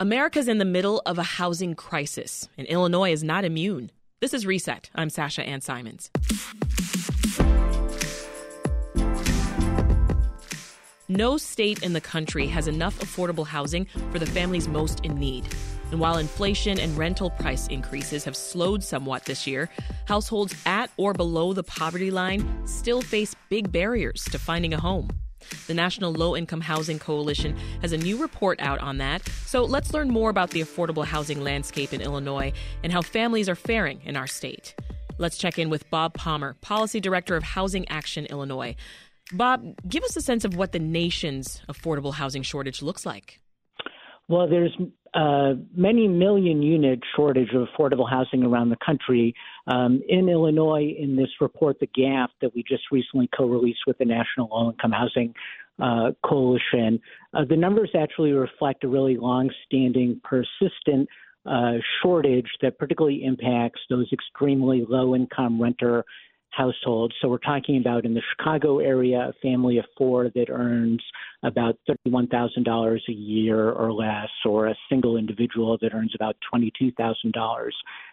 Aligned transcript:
America's 0.00 0.46
in 0.46 0.58
the 0.58 0.64
middle 0.64 1.02
of 1.06 1.18
a 1.18 1.24
housing 1.24 1.74
crisis, 1.74 2.48
and 2.56 2.68
Illinois 2.68 3.10
is 3.10 3.24
not 3.24 3.44
immune. 3.44 3.90
This 4.20 4.32
is 4.32 4.46
Reset. 4.46 4.88
I'm 4.94 5.10
Sasha 5.10 5.42
Ann 5.42 5.60
Simons. 5.60 6.08
No 11.08 11.36
state 11.36 11.82
in 11.82 11.94
the 11.94 12.00
country 12.00 12.46
has 12.46 12.68
enough 12.68 12.96
affordable 13.00 13.44
housing 13.44 13.86
for 14.12 14.20
the 14.20 14.26
families 14.26 14.68
most 14.68 15.04
in 15.04 15.16
need. 15.16 15.48
And 15.90 15.98
while 15.98 16.18
inflation 16.18 16.78
and 16.78 16.96
rental 16.96 17.30
price 17.30 17.66
increases 17.66 18.22
have 18.22 18.36
slowed 18.36 18.84
somewhat 18.84 19.24
this 19.24 19.48
year, 19.48 19.68
households 20.06 20.54
at 20.64 20.92
or 20.96 21.12
below 21.12 21.54
the 21.54 21.64
poverty 21.64 22.12
line 22.12 22.48
still 22.68 23.02
face 23.02 23.34
big 23.48 23.72
barriers 23.72 24.22
to 24.30 24.38
finding 24.38 24.74
a 24.74 24.80
home. 24.80 25.10
The 25.66 25.74
National 25.74 26.12
Low 26.12 26.36
Income 26.36 26.62
Housing 26.62 26.98
Coalition 26.98 27.56
has 27.80 27.92
a 27.92 27.98
new 27.98 28.20
report 28.20 28.60
out 28.60 28.78
on 28.80 28.98
that. 28.98 29.26
So 29.46 29.64
let's 29.64 29.92
learn 29.92 30.10
more 30.10 30.30
about 30.30 30.50
the 30.50 30.60
affordable 30.60 31.04
housing 31.04 31.42
landscape 31.42 31.92
in 31.92 32.00
Illinois 32.00 32.52
and 32.82 32.92
how 32.92 33.02
families 33.02 33.48
are 33.48 33.54
faring 33.54 34.00
in 34.04 34.16
our 34.16 34.26
state. 34.26 34.74
Let's 35.18 35.36
check 35.36 35.58
in 35.58 35.68
with 35.68 35.88
Bob 35.90 36.14
Palmer, 36.14 36.54
Policy 36.60 37.00
Director 37.00 37.36
of 37.36 37.42
Housing 37.42 37.88
Action 37.88 38.26
Illinois. 38.26 38.76
Bob, 39.32 39.74
give 39.86 40.04
us 40.04 40.16
a 40.16 40.22
sense 40.22 40.44
of 40.44 40.56
what 40.56 40.72
the 40.72 40.78
nation's 40.78 41.60
affordable 41.68 42.14
housing 42.14 42.42
shortage 42.42 42.82
looks 42.82 43.04
like. 43.04 43.40
Well, 44.28 44.48
there's 44.48 44.76
uh, 45.14 45.54
many 45.74 46.06
million 46.06 46.62
unit 46.62 47.00
shortage 47.16 47.48
of 47.54 47.66
affordable 47.66 48.08
housing 48.08 48.42
around 48.42 48.68
the 48.68 48.76
country. 48.84 49.34
Um, 49.68 50.02
in 50.08 50.28
Illinois, 50.28 50.94
in 50.98 51.14
this 51.14 51.28
report, 51.40 51.78
The 51.78 51.88
Gap, 51.88 52.30
that 52.40 52.54
we 52.54 52.62
just 52.62 52.84
recently 52.90 53.28
co 53.36 53.44
released 53.46 53.80
with 53.86 53.98
the 53.98 54.06
National 54.06 54.48
Low 54.50 54.70
Income 54.70 54.92
Housing 54.92 55.34
uh, 55.78 56.12
Coalition, 56.24 57.00
uh, 57.34 57.44
the 57.48 57.56
numbers 57.56 57.90
actually 57.94 58.32
reflect 58.32 58.82
a 58.84 58.88
really 58.88 59.16
long 59.16 59.50
standing, 59.66 60.20
persistent 60.24 61.08
uh, 61.44 61.74
shortage 62.02 62.48
that 62.62 62.78
particularly 62.78 63.24
impacts 63.24 63.80
those 63.90 64.08
extremely 64.12 64.84
low 64.88 65.14
income 65.14 65.60
renter 65.60 66.04
households. 66.50 67.14
So 67.20 67.28
we're 67.28 67.38
talking 67.38 67.78
about 67.78 68.04
in 68.04 68.14
the 68.14 68.22
Chicago 68.36 68.78
area, 68.78 69.30
a 69.30 69.32
family 69.40 69.78
of 69.78 69.84
four 69.96 70.30
that 70.34 70.50
earns 70.50 71.02
about 71.42 71.78
$31,000 72.08 72.98
a 73.08 73.12
year 73.12 73.70
or 73.70 73.92
less, 73.92 74.28
or 74.44 74.68
a 74.68 74.74
single 74.88 75.16
individual 75.16 75.78
that 75.80 75.94
earns 75.94 76.12
about 76.14 76.36
$22,000 76.52 77.70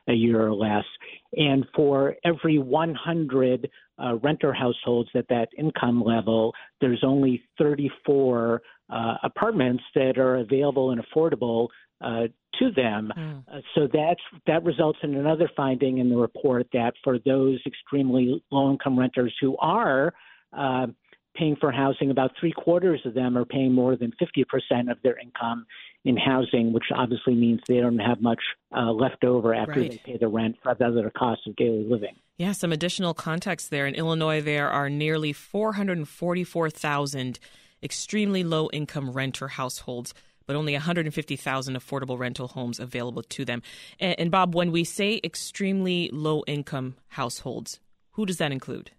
a 0.07 0.13
year 0.13 0.45
or 0.45 0.53
less. 0.53 0.85
And 1.33 1.65
for 1.75 2.15
every 2.23 2.59
100 2.59 3.69
uh, 3.97 4.15
renter 4.15 4.53
households 4.53 5.09
at 5.15 5.27
that 5.29 5.47
income 5.57 6.03
level, 6.03 6.53
there's 6.81 7.03
only 7.03 7.43
34 7.57 8.61
uh, 8.89 9.15
apartments 9.23 9.83
that 9.95 10.17
are 10.17 10.37
available 10.37 10.91
and 10.91 11.01
affordable 11.01 11.69
uh, 12.05 12.27
to 12.59 12.71
them. 12.71 13.11
Mm. 13.17 13.43
Uh, 13.51 13.59
so 13.73 13.87
that's 13.91 14.21
that 14.47 14.63
results 14.63 14.99
in 15.03 15.15
another 15.15 15.49
finding 15.57 15.97
in 15.97 16.09
the 16.09 16.15
report 16.15 16.67
that 16.73 16.93
for 17.03 17.17
those 17.25 17.59
extremely 17.65 18.41
low 18.51 18.71
income 18.71 18.97
renters 18.97 19.35
who 19.41 19.57
are 19.57 20.13
uh, 20.57 20.87
paying 21.35 21.57
for 21.59 21.69
housing, 21.71 22.11
about 22.11 22.31
three 22.39 22.53
quarters 22.53 23.01
of 23.05 23.13
them 23.13 23.37
are 23.37 23.43
paying 23.43 23.73
more 23.73 23.97
than 23.97 24.13
50% 24.21 24.89
of 24.89 24.97
their 25.03 25.19
income 25.19 25.65
in 26.05 26.15
housing, 26.15 26.71
which 26.71 26.85
obviously 26.95 27.35
means 27.35 27.59
they 27.67 27.81
don't 27.81 27.99
have 27.99 28.21
much 28.21 28.39
uh, 28.75 28.91
left 28.91 29.25
over 29.25 29.53
after 29.53 29.81
right. 29.81 29.91
they 29.91 29.97
pay 29.97 30.17
the 30.17 30.27
rent 30.27 30.55
for 30.63 30.73
the 30.75 30.85
other 30.85 31.11
costs 31.17 31.45
of 31.47 31.55
daily 31.55 31.85
living. 31.89 32.15
Yeah, 32.37 32.53
some 32.53 32.71
additional 32.71 33.13
context 33.13 33.69
there. 33.69 33.87
In 33.87 33.95
Illinois, 33.95 34.41
there 34.41 34.69
are 34.69 34.89
nearly 34.89 35.33
444,000 35.33 37.39
extremely 37.83 38.43
low 38.43 38.69
income 38.71 39.11
renter 39.11 39.49
households 39.49 40.13
but 40.45 40.55
only 40.55 40.73
150,000 40.73 41.75
affordable 41.75 42.17
rental 42.17 42.47
homes 42.49 42.79
available 42.79 43.23
to 43.23 43.45
them. 43.45 43.61
And, 43.99 44.19
and 44.19 44.31
Bob, 44.31 44.55
when 44.55 44.71
we 44.71 44.83
say 44.83 45.19
extremely 45.23 46.09
low 46.11 46.43
income 46.47 46.95
households, 47.09 47.79
who 48.11 48.25
does 48.25 48.37
that 48.37 48.51
include? 48.51 48.91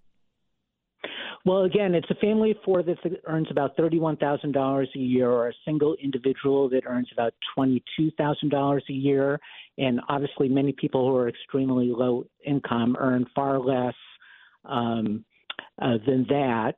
Well, 1.47 1.63
again, 1.63 1.95
it's 1.95 2.11
a 2.11 2.17
family 2.17 2.51
of 2.51 2.57
four 2.65 2.83
that 2.83 2.99
earns 3.25 3.47
about 3.53 3.77
$31,000 3.77 4.87
a 4.93 4.99
year, 4.99 5.31
or 5.31 5.49
a 5.49 5.53
single 5.65 5.95
individual 6.03 6.69
that 6.71 6.83
earns 6.87 7.09
about 7.13 7.35
$22,000 7.57 8.81
a 8.89 8.93
year. 8.93 9.39
And 9.79 10.01
obviously, 10.09 10.49
many 10.49 10.73
people 10.73 11.09
who 11.09 11.17
are 11.17 11.29
extremely 11.29 11.87
low 11.87 12.27
income 12.45 12.97
earn 12.99 13.27
far 13.33 13.61
less 13.61 13.95
um, 14.65 15.25
uh, 15.81 15.99
than 16.05 16.27
that 16.31 16.75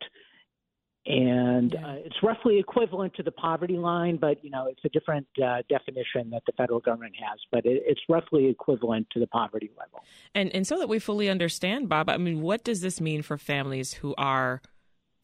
and 1.09 1.75
uh, 1.75 1.95
it's 2.05 2.17
roughly 2.23 2.59
equivalent 2.59 3.15
to 3.15 3.23
the 3.23 3.33
poverty 3.33 3.79
line, 3.79 4.19
but 4.19 4.45
you 4.45 4.51
know 4.51 4.67
it's 4.67 4.85
a 4.85 4.91
different 4.91 5.27
uh, 5.43 5.63
definition 5.69 6.29
that 6.31 6.43
the 6.47 6.53
federal 6.53 6.81
government 6.81 7.15
has, 7.19 7.39
but 7.51 7.65
it, 7.65 7.83
it's 7.87 8.01
roughly 8.11 8.47
equivalent 8.47 9.07
to 9.13 9.19
the 9.19 9.27
poverty 9.27 9.71
level. 9.79 10.05
And 10.35 10.55
and 10.55 10.67
so 10.67 10.79
that 10.79 10.89
we 10.89 10.99
fully 10.99 11.31
understand, 11.31 11.89
Bob, 11.89 12.11
I 12.11 12.19
mean, 12.19 12.43
what 12.43 12.63
does 12.63 12.83
this 12.83 13.01
mean 13.01 13.23
for 13.23 13.39
families 13.39 13.95
who 13.95 14.15
are 14.19 14.61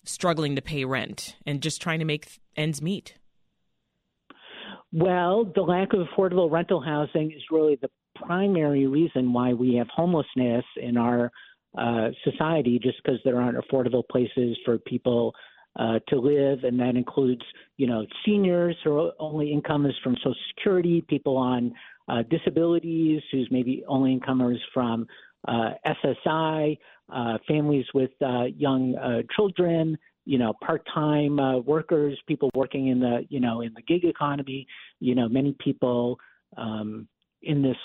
struggling 0.04 0.56
to 0.56 0.62
pay 0.62 0.86
rent 0.86 1.36
and 1.44 1.60
just 1.60 1.82
trying 1.82 1.98
to 1.98 2.06
make 2.06 2.40
ends 2.56 2.80
meet? 2.80 3.18
Well, 4.90 5.52
the 5.54 5.62
lack 5.62 5.92
of 5.92 6.06
affordable 6.06 6.50
rental 6.50 6.80
housing 6.80 7.30
is 7.30 7.42
really 7.50 7.76
the 7.82 7.90
primary 8.14 8.86
reason 8.86 9.34
why 9.34 9.52
we 9.52 9.74
have 9.74 9.88
homelessness 9.94 10.64
in 10.80 10.96
our 10.96 11.30
uh, 11.76 12.10
society, 12.22 12.78
just 12.78 13.02
because 13.04 13.18
there 13.24 13.38
aren't 13.38 13.58
affordable 13.58 14.02
places 14.08 14.56
for 14.64 14.78
people 14.78 15.34
uh, 15.76 15.98
to 16.08 16.16
live, 16.16 16.64
and 16.64 16.78
that 16.78 16.96
includes, 16.96 17.42
you 17.76 17.86
know, 17.86 18.06
seniors 18.24 18.76
whose 18.84 19.12
only 19.18 19.52
income 19.52 19.86
is 19.86 19.94
from 20.02 20.14
Social 20.16 20.34
Security, 20.54 21.04
people 21.08 21.36
on 21.36 21.72
uh, 22.08 22.22
disabilities 22.30 23.22
whose 23.32 23.48
maybe 23.50 23.82
only 23.88 24.12
income 24.12 24.40
is 24.52 24.60
from 24.72 25.06
uh, 25.48 25.70
SSI, 25.86 26.78
uh, 27.12 27.38
families 27.46 27.86
with 27.94 28.10
uh, 28.22 28.44
young 28.44 28.94
uh, 28.96 29.22
children, 29.34 29.96
you 30.24 30.38
know, 30.38 30.54
part-time 30.64 31.36
workers, 31.66 32.18
people 32.26 32.50
working 32.54 32.88
in 32.88 33.00
the, 33.00 33.26
you 33.28 33.40
know, 33.40 33.60
in 33.60 33.74
the 33.74 33.82
gig 33.82 34.04
economy. 34.04 34.66
You 35.00 35.14
know, 35.14 35.28
many 35.28 35.54
people 35.62 36.18
um, 36.56 37.06
in 37.42 37.62
this 37.62 37.76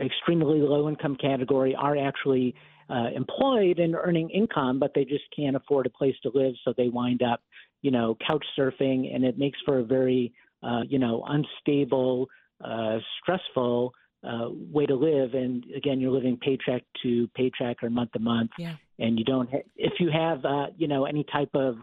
extremely 0.00 0.60
low-income 0.60 1.16
category 1.16 1.74
are 1.74 1.96
actually 1.96 2.54
uh, 2.90 3.10
employed 3.14 3.78
and 3.78 3.94
earning 3.94 4.28
income, 4.30 4.78
but 4.78 4.92
they 4.94 5.04
just 5.04 5.24
can't 5.34 5.56
afford 5.56 5.86
a 5.86 5.90
place 5.90 6.16
to 6.22 6.30
live, 6.34 6.54
so 6.64 6.74
they 6.76 6.88
wind 6.88 7.22
up, 7.22 7.40
you 7.82 7.90
know, 7.90 8.16
couch 8.26 8.44
surfing, 8.58 9.14
and 9.14 9.24
it 9.24 9.38
makes 9.38 9.58
for 9.64 9.78
a 9.78 9.84
very, 9.84 10.32
uh, 10.62 10.82
you 10.88 10.98
know, 10.98 11.24
unstable, 11.28 12.28
uh, 12.64 12.98
stressful 13.22 13.92
uh, 14.24 14.48
way 14.50 14.86
to 14.86 14.94
live. 14.94 15.34
And 15.34 15.64
again, 15.76 16.00
you're 16.00 16.10
living 16.10 16.36
paycheck 16.36 16.82
to 17.02 17.28
paycheck 17.28 17.82
or 17.82 17.90
month 17.90 18.12
to 18.12 18.18
month, 18.18 18.50
yeah. 18.58 18.74
and 18.98 19.18
you 19.18 19.24
don't. 19.24 19.48
Ha- 19.50 19.68
if 19.76 19.92
you 20.00 20.10
have, 20.12 20.44
uh, 20.44 20.66
you 20.76 20.88
know, 20.88 21.04
any 21.04 21.24
type 21.32 21.50
of 21.54 21.76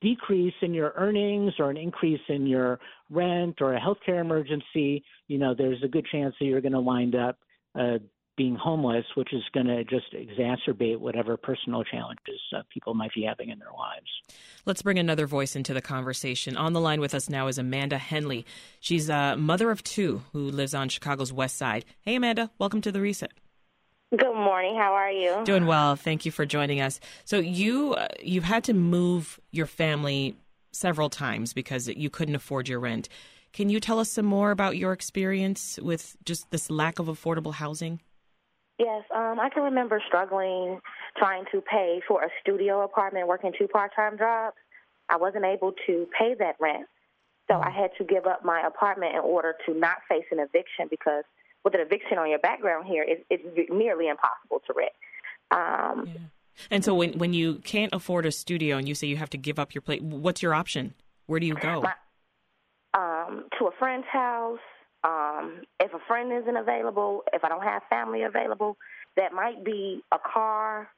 decrease 0.00 0.54
in 0.60 0.74
your 0.74 0.92
earnings 0.96 1.52
or 1.58 1.70
an 1.70 1.76
increase 1.76 2.20
in 2.28 2.46
your 2.46 2.78
rent 3.10 3.56
or 3.60 3.74
a 3.74 3.80
healthcare 3.80 4.20
emergency, 4.20 5.02
you 5.28 5.38
know, 5.38 5.54
there's 5.56 5.82
a 5.84 5.88
good 5.88 6.06
chance 6.10 6.34
that 6.38 6.46
you're 6.46 6.60
going 6.60 6.72
to 6.72 6.80
wind 6.80 7.14
up 7.14 7.38
uh, 7.78 7.98
being 8.38 8.54
homeless, 8.54 9.04
which 9.16 9.34
is 9.34 9.42
going 9.52 9.66
to 9.66 9.84
just 9.84 10.14
exacerbate 10.14 10.98
whatever 10.98 11.36
personal 11.36 11.84
challenges 11.84 12.40
uh, 12.56 12.62
people 12.72 12.94
might 12.94 13.12
be 13.14 13.24
having 13.24 13.50
in 13.50 13.58
their 13.58 13.72
lives. 13.76 14.06
Let's 14.64 14.80
bring 14.80 14.98
another 14.98 15.26
voice 15.26 15.54
into 15.54 15.74
the 15.74 15.82
conversation. 15.82 16.56
On 16.56 16.72
the 16.72 16.80
line 16.80 17.00
with 17.00 17.14
us 17.14 17.28
now 17.28 17.48
is 17.48 17.58
Amanda 17.58 17.98
Henley. 17.98 18.46
She's 18.80 19.10
a 19.10 19.36
mother 19.36 19.70
of 19.70 19.84
two 19.84 20.22
who 20.32 20.50
lives 20.50 20.72
on 20.72 20.88
Chicago's 20.88 21.32
west 21.32 21.58
side. 21.58 21.84
Hey, 22.00 22.14
Amanda, 22.14 22.50
welcome 22.58 22.80
to 22.80 22.92
the 22.92 23.00
Reset. 23.02 23.32
Good 24.16 24.34
morning. 24.34 24.76
How 24.76 24.94
are 24.94 25.10
you? 25.10 25.44
Doing 25.44 25.66
well. 25.66 25.94
Thank 25.94 26.24
you 26.24 26.32
for 26.32 26.46
joining 26.46 26.80
us. 26.80 26.98
So 27.26 27.40
you 27.40 27.92
uh, 27.92 28.08
you've 28.22 28.44
had 28.44 28.64
to 28.64 28.72
move 28.72 29.38
your 29.50 29.66
family 29.66 30.34
several 30.72 31.10
times 31.10 31.52
because 31.52 31.88
you 31.88 32.08
couldn't 32.08 32.34
afford 32.34 32.68
your 32.68 32.80
rent. 32.80 33.10
Can 33.52 33.68
you 33.68 33.80
tell 33.80 33.98
us 33.98 34.10
some 34.10 34.24
more 34.24 34.50
about 34.50 34.76
your 34.76 34.92
experience 34.92 35.78
with 35.82 36.16
just 36.24 36.50
this 36.50 36.70
lack 36.70 36.98
of 36.98 37.06
affordable 37.06 37.52
housing? 37.52 38.00
Yes, 38.78 39.02
um, 39.14 39.40
I 39.40 39.48
can 39.52 39.64
remember 39.64 40.00
struggling 40.06 40.80
trying 41.16 41.44
to 41.52 41.60
pay 41.60 42.00
for 42.06 42.22
a 42.22 42.28
studio 42.40 42.82
apartment, 42.84 43.26
working 43.26 43.52
two 43.58 43.66
part-time 43.66 44.16
jobs. 44.16 44.56
I 45.08 45.16
wasn't 45.16 45.44
able 45.44 45.72
to 45.86 46.06
pay 46.16 46.34
that 46.38 46.56
rent, 46.60 46.86
so 47.50 47.58
I 47.58 47.70
had 47.70 47.90
to 47.98 48.04
give 48.04 48.26
up 48.26 48.44
my 48.44 48.64
apartment 48.64 49.14
in 49.14 49.20
order 49.20 49.54
to 49.66 49.74
not 49.74 49.96
face 50.08 50.26
an 50.30 50.38
eviction 50.38 50.86
because 50.90 51.24
with 51.64 51.74
an 51.74 51.80
eviction 51.80 52.18
on 52.18 52.30
your 52.30 52.38
background 52.38 52.86
here, 52.86 53.02
it, 53.02 53.26
it's 53.30 53.42
nearly 53.70 54.08
impossible 54.08 54.62
to 54.66 54.74
rent. 54.76 54.92
Um, 55.50 56.06
yeah. 56.06 56.20
And 56.70 56.84
so 56.84 56.94
when 56.94 57.18
when 57.18 57.32
you 57.32 57.56
can't 57.56 57.92
afford 57.92 58.26
a 58.26 58.32
studio 58.32 58.76
and 58.76 58.88
you 58.88 58.94
say 58.94 59.06
you 59.06 59.16
have 59.16 59.30
to 59.30 59.38
give 59.38 59.58
up 59.58 59.74
your 59.74 59.82
place, 59.82 60.00
what's 60.00 60.42
your 60.42 60.54
option? 60.54 60.94
Where 61.26 61.40
do 61.40 61.46
you 61.46 61.54
go? 61.54 61.82
My, 61.82 61.94
um, 62.94 63.44
to 63.58 63.66
a 63.66 63.70
friend's 63.78 64.06
house. 64.10 64.58
Um, 65.04 65.62
if 65.80 65.92
a 65.94 65.98
friend 66.06 66.32
isn't 66.32 66.56
available, 66.56 67.22
if 67.32 67.44
I 67.44 67.48
don't 67.48 67.62
have 67.62 67.82
family 67.88 68.22
available, 68.22 68.76
that 69.16 69.32
might 69.32 69.64
be 69.64 70.02
a 70.12 70.18
car, 70.18 70.88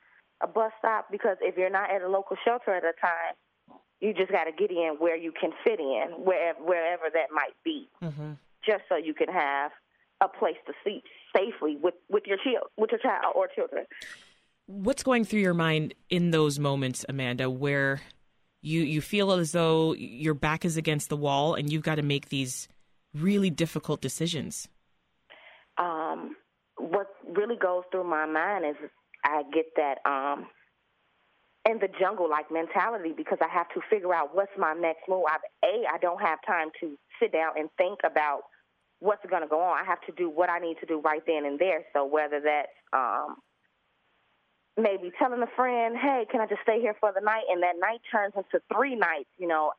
a 0.43 0.47
bus 0.47 0.73
stop. 0.79 1.11
Because 1.11 1.37
if 1.41 1.57
you're 1.57 1.71
not 1.71 1.91
at 1.91 2.03
a 2.03 2.09
local 2.09 2.37
shelter 2.45 2.75
at 2.75 2.85
a 2.85 2.93
time, 3.01 3.79
you 4.01 4.15
just 4.15 4.33
got 4.33 4.45
to 4.45 4.53
get 4.53 4.71
in 4.71 4.97
where 4.99 5.17
you 5.17 5.33
can 5.39 5.51
fit 5.65 5.79
in, 5.79 6.13
wherever 6.17 6.59
wherever 6.59 7.05
that 7.13 7.31
might 7.33 7.55
be, 7.65 7.89
mm-hmm. 8.03 8.33
just 8.65 8.83
so 8.89 8.97
you 8.97 9.15
can 9.15 9.29
have 9.29 9.71
a 10.23 10.29
place 10.29 10.57
to 10.67 10.73
sleep 10.83 11.05
safely 11.37 11.77
with 11.81 11.95
with 12.09 12.25
your 12.27 12.39
child, 12.39 12.69
with 12.77 12.91
your 12.91 13.01
child 13.01 13.33
or 13.35 13.49
children. 13.55 13.85
What's 14.67 15.03
going 15.03 15.25
through 15.25 15.41
your 15.41 15.55
mind 15.55 15.95
in 16.09 16.31
those 16.31 16.59
moments, 16.59 17.05
Amanda, 17.09 17.51
where 17.51 18.01
you 18.63 18.83
you 18.83 19.01
feel 19.01 19.33
as 19.33 19.53
though 19.53 19.95
your 19.95 20.35
back 20.35 20.65
is 20.65 20.77
against 20.77 21.09
the 21.09 21.17
wall 21.17 21.55
and 21.55 21.71
you've 21.71 21.83
got 21.83 21.97
to 21.97 22.03
make 22.03 22.29
these 22.29 22.69
really 23.15 23.51
difficult 23.51 24.01
decisions? 24.01 24.69
Um, 25.79 26.37
what 26.77 27.09
really 27.29 27.57
goes 27.57 27.85
through 27.91 28.05
my 28.05 28.27
mind 28.27 28.65
is 28.65 28.77
I 29.25 29.43
get 29.53 29.67
that 29.77 29.99
um, 30.05 30.47
in 31.69 31.79
the 31.79 31.89
jungle 31.99 32.29
like 32.29 32.51
mentality 32.51 33.13
because 33.17 33.39
I 33.41 33.53
have 33.53 33.69
to 33.75 33.81
figure 33.91 34.15
out 34.15 34.35
what's 34.35 34.53
my 34.59 34.73
next 34.75 35.03
move. 35.09 35.25
I, 35.29 35.37
a, 35.67 35.95
I 35.95 35.99
don't 35.99 36.21
have 36.21 36.39
time 36.47 36.69
to 36.81 36.97
sit 37.21 37.33
down 37.33 37.53
and 37.57 37.69
think 37.77 38.01
about 38.05 38.43
what's 39.01 39.25
going 39.29 39.43
to 39.43 39.49
go 39.49 39.61
on. 39.61 39.79
I 39.79 39.85
have 39.85 40.01
to 40.07 40.13
do 40.13 40.31
what 40.31 40.49
I 40.49 40.59
need 40.59 40.77
to 40.81 40.87
do 40.87 41.01
right 41.01 41.23
then 41.27 41.45
and 41.45 41.59
there. 41.59 41.85
So 41.93 42.07
whether 42.07 42.41
that's 42.41 42.69
um, 42.93 43.37
maybe 44.77 45.13
telling 45.19 45.43
a 45.43 45.51
friend, 45.57 45.97
"Hey, 45.97 46.25
can 46.31 46.41
I 46.41 46.47
just 46.47 46.63
stay 46.63 46.81
here 46.81 46.97
for 47.01 47.13
the 47.15 47.21
night?" 47.21 47.45
and 47.51 47.63
that 47.63 47.77
night 47.79 48.01
turns 48.11 48.35
into 48.37 48.63
three 48.73 48.97
nights, 48.97 49.31
you 49.39 49.49
know, 49.49 49.73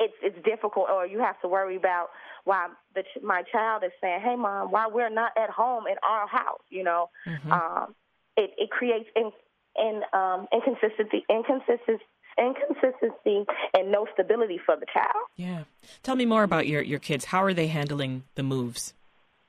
it's 0.00 0.14
it's 0.22 0.44
difficult. 0.44 0.88
Or 0.90 1.06
you 1.06 1.18
have 1.20 1.40
to 1.42 1.48
worry 1.48 1.76
about 1.76 2.08
why 2.44 2.68
the, 2.94 3.04
my 3.22 3.42
child 3.52 3.84
is 3.84 3.92
saying, 4.00 4.20
"Hey, 4.22 4.36
mom, 4.36 4.70
why 4.70 4.86
we're 4.88 5.10
not 5.10 5.32
at 5.36 5.50
home 5.50 5.84
in 5.86 5.96
our 6.08 6.26
house?" 6.26 6.62
You 6.70 6.84
know, 6.84 7.10
mm-hmm. 7.26 7.52
um, 7.52 7.94
it 8.36 8.50
it 8.56 8.70
creates 8.70 9.08
in, 9.14 9.30
in 9.76 10.02
um, 10.12 10.48
inconsistency, 10.52 11.24
inconsistency, 11.28 12.04
inconsistency, 12.38 13.44
and 13.74 13.92
no 13.92 14.06
stability 14.14 14.58
for 14.64 14.76
the 14.76 14.86
child. 14.92 15.26
Yeah, 15.36 15.64
tell 16.02 16.16
me 16.16 16.26
more 16.26 16.42
about 16.42 16.66
your 16.66 16.82
your 16.82 16.98
kids. 16.98 17.26
How 17.26 17.44
are 17.44 17.54
they 17.54 17.68
handling 17.68 18.24
the 18.34 18.42
moves? 18.42 18.94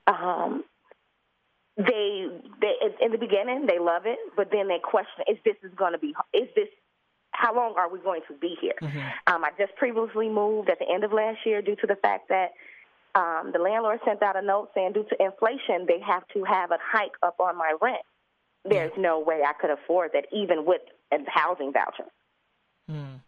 Um, 0.06 0.64
they 1.76 2.26
they 2.60 2.74
in 3.00 3.12
the 3.12 3.18
beginning 3.18 3.66
they 3.66 3.78
love 3.78 4.02
it, 4.04 4.18
but 4.36 4.50
then 4.52 4.68
they 4.68 4.78
question: 4.78 5.24
Is 5.28 5.38
this 5.44 5.56
is 5.62 5.72
going 5.76 5.92
to 5.92 5.98
be? 5.98 6.14
Is 6.34 6.48
this 6.54 6.68
how 7.32 7.54
long 7.54 7.74
are 7.76 7.90
we 7.90 7.98
going 7.98 8.20
to 8.28 8.34
be 8.34 8.56
here? 8.60 8.74
Mm-hmm. 8.80 8.98
Um, 9.26 9.44
I 9.44 9.50
just 9.58 9.74
previously 9.76 10.28
moved 10.28 10.70
at 10.70 10.78
the 10.78 10.86
end 10.88 11.04
of 11.04 11.12
last 11.12 11.38
year 11.44 11.62
due 11.62 11.76
to 11.76 11.86
the 11.86 11.96
fact 11.96 12.28
that 12.28 12.52
um, 13.14 13.50
the 13.52 13.58
landlord 13.58 14.00
sent 14.04 14.22
out 14.22 14.36
a 14.36 14.42
note 14.42 14.70
saying 14.74 14.92
due 14.92 15.04
to 15.04 15.22
inflation 15.22 15.86
they 15.86 16.00
have 16.00 16.26
to 16.28 16.44
have 16.44 16.70
a 16.70 16.78
hike 16.80 17.12
up 17.22 17.36
on 17.40 17.56
my 17.56 17.74
rent. 17.80 18.02
There's 18.64 18.92
no 18.96 19.18
way 19.18 19.42
I 19.44 19.52
could 19.60 19.70
afford 19.70 20.10
that, 20.14 20.26
even 20.32 20.64
with 20.64 20.82
a 21.12 21.16
housing 21.26 21.72
voucher. 21.72 22.04
Mm. 22.88 23.20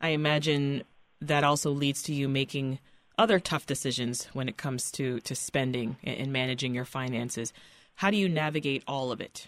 I 0.00 0.08
imagine 0.08 0.82
that 1.20 1.44
also 1.44 1.70
leads 1.70 2.02
to 2.04 2.12
you 2.12 2.28
making 2.28 2.80
other 3.18 3.38
tough 3.38 3.66
decisions 3.66 4.24
when 4.32 4.48
it 4.48 4.56
comes 4.56 4.90
to, 4.92 5.20
to 5.20 5.34
spending 5.34 5.96
and 6.02 6.32
managing 6.32 6.74
your 6.74 6.84
finances. 6.84 7.52
How 7.94 8.10
do 8.10 8.16
you 8.16 8.28
navigate 8.28 8.82
all 8.86 9.12
of 9.12 9.20
it? 9.20 9.46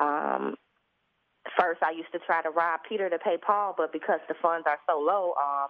Um, 0.00 0.54
first, 1.60 1.82
I 1.82 1.90
used 1.90 2.12
to 2.12 2.18
try 2.18 2.42
to 2.42 2.50
rob 2.50 2.80
Peter 2.88 3.08
to 3.10 3.18
pay 3.18 3.36
Paul, 3.36 3.74
but 3.76 3.92
because 3.92 4.20
the 4.28 4.34
funds 4.40 4.66
are 4.66 4.78
so 4.88 4.98
low, 4.98 5.34
um, 5.40 5.68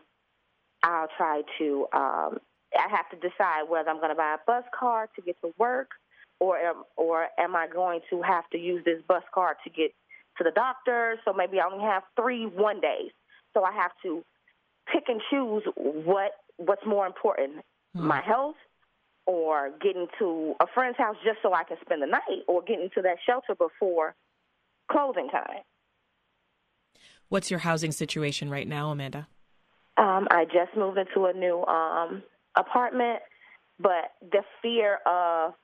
I'll 0.83 1.09
try 1.17 1.43
to. 1.59 1.87
Um, 1.93 2.39
I 2.73 2.87
have 2.89 3.11
to 3.11 3.17
decide 3.17 3.69
whether 3.69 3.91
I'm 3.91 3.97
going 3.97 4.11
to 4.11 4.15
buy 4.15 4.35
a 4.35 4.45
bus 4.47 4.65
card 4.79 5.09
to 5.17 5.23
get 5.23 5.37
to 5.43 5.53
work, 5.59 5.91
or 6.39 6.57
am, 6.57 6.85
or 6.97 7.27
am 7.39 7.57
I 7.57 7.67
going 7.67 8.01
to 8.11 8.23
have 8.23 8.49
to 8.51 8.59
use 8.59 8.85
this 8.85 9.03
bus 9.09 9.25
card 9.35 9.57
to 9.65 9.71
get 9.71 9.93
to 10.39 10.45
the 10.45 10.53
doctor? 10.53 11.17
So 11.25 11.33
maybe 11.33 11.59
I 11.59 11.67
only 11.67 11.85
have 11.85 12.05
three 12.17 12.47
one 12.47 12.81
days. 12.81 13.11
So 13.55 13.65
I 13.65 13.73
have 13.73 13.91
to 14.05 14.25
pick 14.93 15.05
and 15.09 15.21
choose 15.31 15.65
what 15.77 16.33
what's 16.57 16.87
more 16.87 17.07
important, 17.07 17.57
mm. 17.97 18.03
my 18.03 18.21
health 18.21 18.57
or 19.27 19.71
getting 19.83 20.07
to 20.19 20.55
a 20.61 20.67
friend's 20.75 20.99
house 20.99 21.17
just 21.25 21.39
so 21.43 21.53
I 21.53 21.65
can 21.65 21.77
spend 21.85 22.03
the 22.03 22.07
night 22.07 22.43
or 22.49 22.63
getting 22.63 22.91
to 22.95 23.03
that 23.03 23.17
shelter 23.25 23.55
before 23.55 24.15
closing 24.91 25.29
time. 25.29 25.63
What's 27.31 27.49
your 27.49 27.61
housing 27.61 27.93
situation 27.93 28.51
right 28.51 28.67
now, 28.67 28.91
Amanda? 28.91 29.29
Um, 29.97 30.27
I 30.31 30.45
just 30.47 30.77
moved 30.77 30.99
into 30.99 31.27
a 31.27 31.33
new 31.33 31.65
um, 31.65 32.25
apartment, 32.57 33.21
but 33.79 34.13
the 34.21 34.43
fear 34.61 34.99
of 35.07 35.55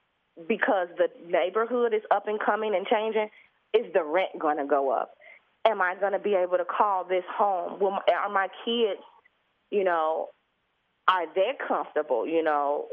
because 0.48 0.88
the 0.96 1.08
neighborhood 1.28 1.92
is 1.92 2.02
up 2.10 2.28
and 2.28 2.38
coming 2.38 2.74
and 2.74 2.86
changing, 2.86 3.28
is 3.74 3.92
the 3.94 4.04
rent 4.04 4.38
going 4.38 4.58
to 4.58 4.66
go 4.66 4.90
up? 4.90 5.14
Am 5.66 5.82
I 5.82 5.96
going 5.98 6.12
to 6.12 6.20
be 6.20 6.34
able 6.34 6.56
to 6.56 6.64
call 6.64 7.04
this 7.04 7.24
home? 7.36 7.80
Will, 7.80 7.92
are 7.92 8.30
my 8.30 8.46
kids, 8.64 9.00
you 9.70 9.82
know, 9.82 10.28
are 11.08 11.26
they 11.34 11.52
comfortable? 11.66 12.28
You 12.28 12.44
know, 12.44 12.86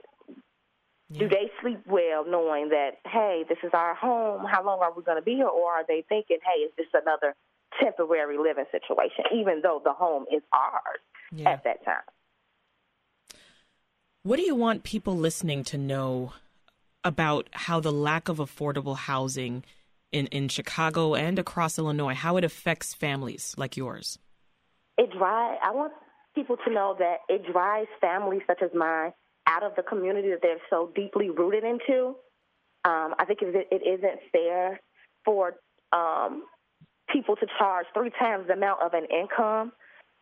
yeah. 1.10 1.20
do 1.20 1.30
they 1.30 1.52
sleep 1.62 1.82
well 1.86 2.26
knowing 2.28 2.70
that, 2.70 2.94
hey, 3.06 3.44
this 3.48 3.60
is 3.64 3.72
our 3.74 3.94
home? 3.94 4.46
How 4.50 4.66
long 4.66 4.80
are 4.80 4.94
we 4.96 5.04
going 5.04 5.18
to 5.18 5.24
be 5.24 5.36
here? 5.36 5.48
Or 5.48 5.74
are 5.74 5.86
they 5.88 6.04
thinking, 6.10 6.38
hey, 6.44 6.62
is 6.62 6.72
this 6.76 6.88
another 6.94 7.36
temporary 7.82 8.38
living 8.38 8.66
situation, 8.72 9.26
even 9.34 9.62
though 9.62 9.82
the 9.84 9.94
home 9.94 10.26
is 10.32 10.42
ours 10.52 11.00
yeah. 11.32 11.50
at 11.50 11.64
that 11.64 11.84
time? 11.86 12.04
What 14.24 14.38
do 14.38 14.44
you 14.44 14.56
want 14.56 14.84
people 14.84 15.18
listening 15.18 15.64
to 15.66 15.78
know 15.78 16.34
about 17.04 17.50
how 17.52 17.80
the 17.80 17.92
lack 17.92 18.30
of 18.30 18.38
affordable 18.38 18.96
housing 18.96 19.64
in, 20.12 20.28
in 20.28 20.48
Chicago 20.48 21.16
and 21.16 21.38
across 21.38 21.78
Illinois, 21.78 22.14
how 22.14 22.38
it 22.38 22.44
affects 22.44 22.94
families 22.94 23.54
like 23.58 23.76
yours? 23.76 24.20
It 24.98 25.12
drives. 25.12 25.60
I 25.64 25.72
want 25.72 25.92
people 26.36 26.56
to 26.66 26.74
know 26.74 26.96
that 27.00 27.18
it 27.28 27.52
drives 27.52 27.90
families 28.00 28.42
such 28.48 28.62
as 28.62 28.70
mine 28.74 29.12
out 29.48 29.64
of 29.64 29.76
the 29.76 29.84
community 29.84 30.30
that 30.30 30.40
they're 30.42 30.58
so 30.70 30.92
deeply 30.96 31.30
rooted 31.30 31.64
into. 31.64 32.16
Um, 32.86 33.16
I 33.20 33.26
think 33.26 33.40
it, 33.42 33.68
it 33.72 33.82
isn't 33.86 34.20
fair 34.32 34.80
for 35.26 35.56
um, 35.92 36.44
people 37.14 37.36
to 37.36 37.46
charge 37.58 37.86
three 37.94 38.12
times 38.20 38.48
the 38.48 38.54
amount 38.54 38.82
of 38.82 38.94
an 38.94 39.06
income 39.06 39.72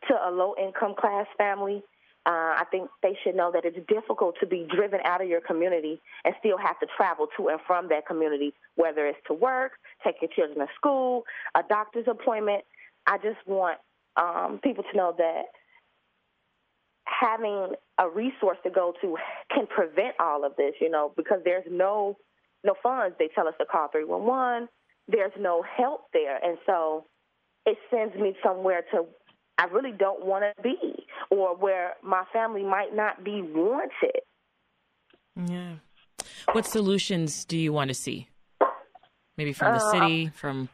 to 0.07 0.13
a 0.13 0.29
low 0.29 0.53
income 0.61 0.93
class 0.99 1.25
family. 1.37 1.81
Uh, 2.23 2.53
I 2.59 2.65
think 2.69 2.87
they 3.01 3.17
should 3.23 3.35
know 3.35 3.51
that 3.51 3.65
it's 3.65 3.79
difficult 3.87 4.35
to 4.41 4.45
be 4.45 4.67
driven 4.75 4.99
out 5.05 5.23
of 5.23 5.27
your 5.27 5.41
community 5.41 5.99
and 6.23 6.35
still 6.39 6.57
have 6.57 6.79
to 6.81 6.87
travel 6.95 7.27
to 7.37 7.47
and 7.47 7.59
from 7.65 7.89
that 7.89 8.05
community, 8.05 8.53
whether 8.75 9.07
it's 9.07 9.17
to 9.27 9.33
work, 9.33 9.71
take 10.03 10.15
your 10.21 10.29
children 10.35 10.59
to 10.59 10.71
school, 10.75 11.23
a 11.55 11.63
doctor's 11.67 12.05
appointment. 12.07 12.63
I 13.07 13.17
just 13.17 13.39
want 13.47 13.79
um, 14.17 14.59
people 14.63 14.83
to 14.83 14.97
know 14.97 15.15
that 15.17 15.45
having 17.05 17.73
a 17.97 18.09
resource 18.09 18.57
to 18.63 18.69
go 18.69 18.93
to 19.01 19.17
can 19.53 19.65
prevent 19.67 20.15
all 20.19 20.45
of 20.45 20.55
this, 20.57 20.73
you 20.79 20.89
know, 20.89 21.13
because 21.15 21.39
there's 21.43 21.65
no 21.69 22.17
no 22.63 22.75
funds. 22.83 23.15
They 23.17 23.29
tell 23.33 23.47
us 23.47 23.55
to 23.59 23.65
call 23.65 23.87
311. 23.91 24.69
There's 25.07 25.33
no 25.39 25.63
help 25.63 26.05
there. 26.13 26.43
And 26.43 26.57
so 26.65 27.05
it 27.65 27.77
sends 27.89 28.15
me 28.15 28.35
somewhere 28.43 28.83
to 28.91 29.05
I 29.57 29.65
really 29.65 29.91
don't 29.91 30.25
want 30.25 30.43
to 30.43 30.63
be 30.63 31.05
or 31.29 31.55
where 31.55 31.93
my 32.01 32.23
family 32.33 32.63
might 32.63 32.95
not 32.95 33.23
be 33.23 33.43
wanted. 33.43 34.21
Yeah. 35.35 35.73
What 36.53 36.65
solutions 36.65 37.45
do 37.45 37.57
you 37.57 37.71
want 37.71 37.89
to 37.89 37.93
see? 37.93 38.27
Maybe 39.37 39.53
from 39.53 39.77
the 39.77 39.83
uh, 39.83 39.91
city, 39.91 40.31
from 40.33 40.69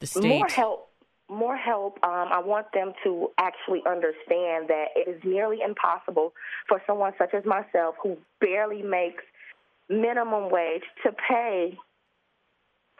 the 0.00 0.06
state? 0.06 0.28
More 0.28 0.48
help. 0.48 0.88
More 1.30 1.56
help. 1.56 1.98
Um, 2.02 2.28
I 2.30 2.40
want 2.40 2.66
them 2.74 2.92
to 3.04 3.28
actually 3.38 3.80
understand 3.86 4.68
that 4.68 4.88
it 4.94 5.08
is 5.08 5.20
nearly 5.24 5.58
impossible 5.64 6.34
for 6.68 6.82
someone 6.86 7.12
such 7.16 7.32
as 7.32 7.44
myself 7.46 7.94
who 8.02 8.18
barely 8.40 8.82
makes 8.82 9.24
minimum 9.88 10.50
wage 10.50 10.82
to 11.04 11.12
pay 11.12 11.78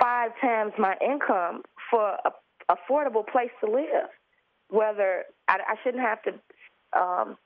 five 0.02 0.32
times 0.40 0.72
my 0.78 0.96
income 1.00 1.62
for 1.90 2.16
a 2.24 2.30
affordable 2.70 3.26
place 3.26 3.50
to 3.64 3.70
live. 3.70 4.08
Whether 4.68 5.24
I, 5.48 5.58
I 5.68 5.74
shouldn't 5.82 6.02
have 6.02 6.18
to 6.22 6.98
um, 6.98 7.36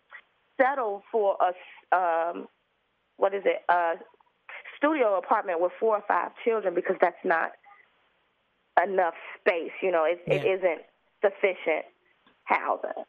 settle 0.60 1.02
for 1.10 1.36
a 1.40 1.96
um, 1.96 2.48
what 3.16 3.34
is 3.34 3.42
it 3.44 3.62
a 3.68 3.94
studio 4.76 5.18
apartment 5.18 5.60
with 5.60 5.72
four 5.80 5.96
or 5.96 6.04
five 6.06 6.30
children 6.44 6.75
because 6.75 6.96
that's 7.00 7.16
not 7.25 7.52
enough 8.82 9.14
space. 9.40 9.72
You 9.82 9.90
know, 9.90 10.04
it, 10.04 10.20
yeah. 10.26 10.34
it 10.34 10.58
isn't 10.58 10.82
sufficient 11.22 11.86
housing. 12.44 13.04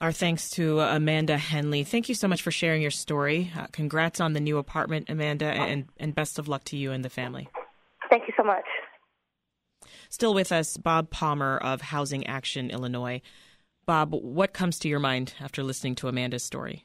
Our 0.00 0.12
thanks 0.12 0.50
to 0.50 0.80
Amanda 0.80 1.38
Henley. 1.38 1.82
Thank 1.82 2.10
you 2.10 2.14
so 2.14 2.28
much 2.28 2.42
for 2.42 2.50
sharing 2.50 2.82
your 2.82 2.90
story. 2.90 3.50
Uh, 3.56 3.66
congrats 3.72 4.20
on 4.20 4.34
the 4.34 4.40
new 4.40 4.58
apartment, 4.58 5.08
Amanda, 5.08 5.46
and, 5.46 5.88
and 5.96 6.14
best 6.14 6.38
of 6.38 6.48
luck 6.48 6.64
to 6.64 6.76
you 6.76 6.92
and 6.92 7.02
the 7.02 7.08
family. 7.08 7.48
Thank 8.10 8.24
you 8.28 8.34
so 8.36 8.44
much. 8.44 8.64
Still 10.10 10.34
with 10.34 10.52
us, 10.52 10.76
Bob 10.76 11.10
Palmer 11.10 11.56
of 11.56 11.80
Housing 11.80 12.26
Action 12.26 12.70
Illinois. 12.70 13.22
Bob, 13.86 14.12
what 14.12 14.52
comes 14.52 14.78
to 14.80 14.88
your 14.88 14.98
mind 14.98 15.32
after 15.40 15.62
listening 15.62 15.94
to 15.96 16.08
Amanda's 16.08 16.42
story? 16.42 16.84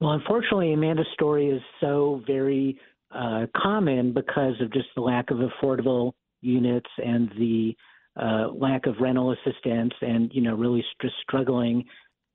Well, 0.00 0.12
unfortunately, 0.12 0.72
Amanda's 0.72 1.06
story 1.12 1.48
is 1.48 1.60
so 1.80 2.22
very 2.26 2.80
uh, 3.14 3.46
common 3.54 4.12
because 4.14 4.54
of 4.60 4.72
just 4.72 4.88
the 4.96 5.02
lack 5.02 5.30
of 5.30 5.38
affordable 5.38 6.12
units 6.40 6.90
and 6.98 7.28
the 7.38 7.76
uh, 8.16 8.48
lack 8.54 8.86
of 8.86 8.94
rental 9.00 9.32
assistance, 9.32 9.92
and 10.00 10.30
you 10.34 10.42
know, 10.42 10.54
really 10.54 10.84
just 11.00 11.14
struggling 11.22 11.84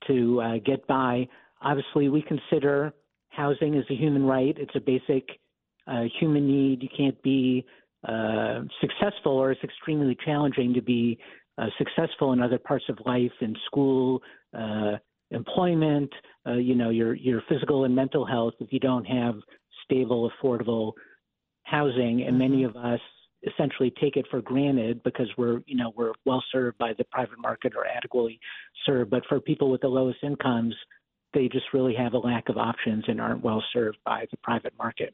to 0.08 0.42
uh, 0.42 0.58
get 0.66 0.86
by. 0.88 1.28
Obviously, 1.62 2.10
we 2.10 2.22
consider 2.22 2.94
housing 3.30 3.76
as 3.76 3.84
a 3.90 3.96
human 3.96 4.24
right. 4.24 4.56
It's 4.58 4.76
a 4.76 4.80
basic 4.80 5.28
uh, 5.88 6.04
human 6.20 6.48
need. 6.48 6.82
You 6.82 6.90
can't 6.96 7.22
be 7.22 7.66
uh, 8.08 8.62
successful, 8.82 9.34
or 9.34 9.52
it's 9.52 9.64
extremely 9.64 10.18
challenging 10.26 10.74
to 10.74 10.82
be 10.82 11.18
uh, 11.58 11.68
successful 11.78 12.34
in 12.34 12.42
other 12.42 12.60
parts 12.60 12.86
of 12.90 12.98
life, 13.06 13.32
in 13.42 13.56
school, 13.66 14.22
uh, 14.58 14.94
employment, 15.32 16.12
uh, 16.48 16.54
you 16.54 16.76
know, 16.76 16.90
your 16.90 17.16
your 17.16 17.42
physical 17.50 17.86
and 17.86 17.96
mental 17.96 18.26
health 18.26 18.54
if 18.60 18.72
you 18.72 18.80
don't 18.80 19.06
have 19.06 19.36
stable, 19.84 20.32
affordable 20.32 20.94
housing. 21.64 22.24
And 22.28 22.38
many 22.38 22.64
mm-hmm. 22.64 22.78
of 22.78 22.94
us 22.94 23.00
essentially 23.44 23.94
take 24.02 24.18
it 24.18 24.26
for 24.32 24.42
granted 24.42 25.04
because 25.04 25.28
we're 25.38 25.62
you 25.68 25.76
know 25.76 25.94
we're 25.96 26.14
well 26.26 26.44
served 26.52 26.78
by 26.78 26.94
the 26.98 27.04
private 27.06 27.40
market 27.40 27.74
or 27.76 27.86
adequately 27.86 28.40
served. 28.86 29.12
But 29.12 29.24
for 29.28 29.40
people 29.40 29.70
with 29.70 29.82
the 29.82 29.88
lowest 29.88 30.20
incomes, 30.24 30.76
they 31.34 31.48
just 31.48 31.66
really 31.74 31.94
have 31.96 32.14
a 32.14 32.18
lack 32.18 32.50
of 32.50 32.58
options 32.58 33.06
and 33.08 33.22
aren't 33.22 33.44
well 33.44 33.64
served 33.74 33.98
by 34.06 34.26
the 34.32 34.38
private 34.38 34.74
market. 34.78 35.14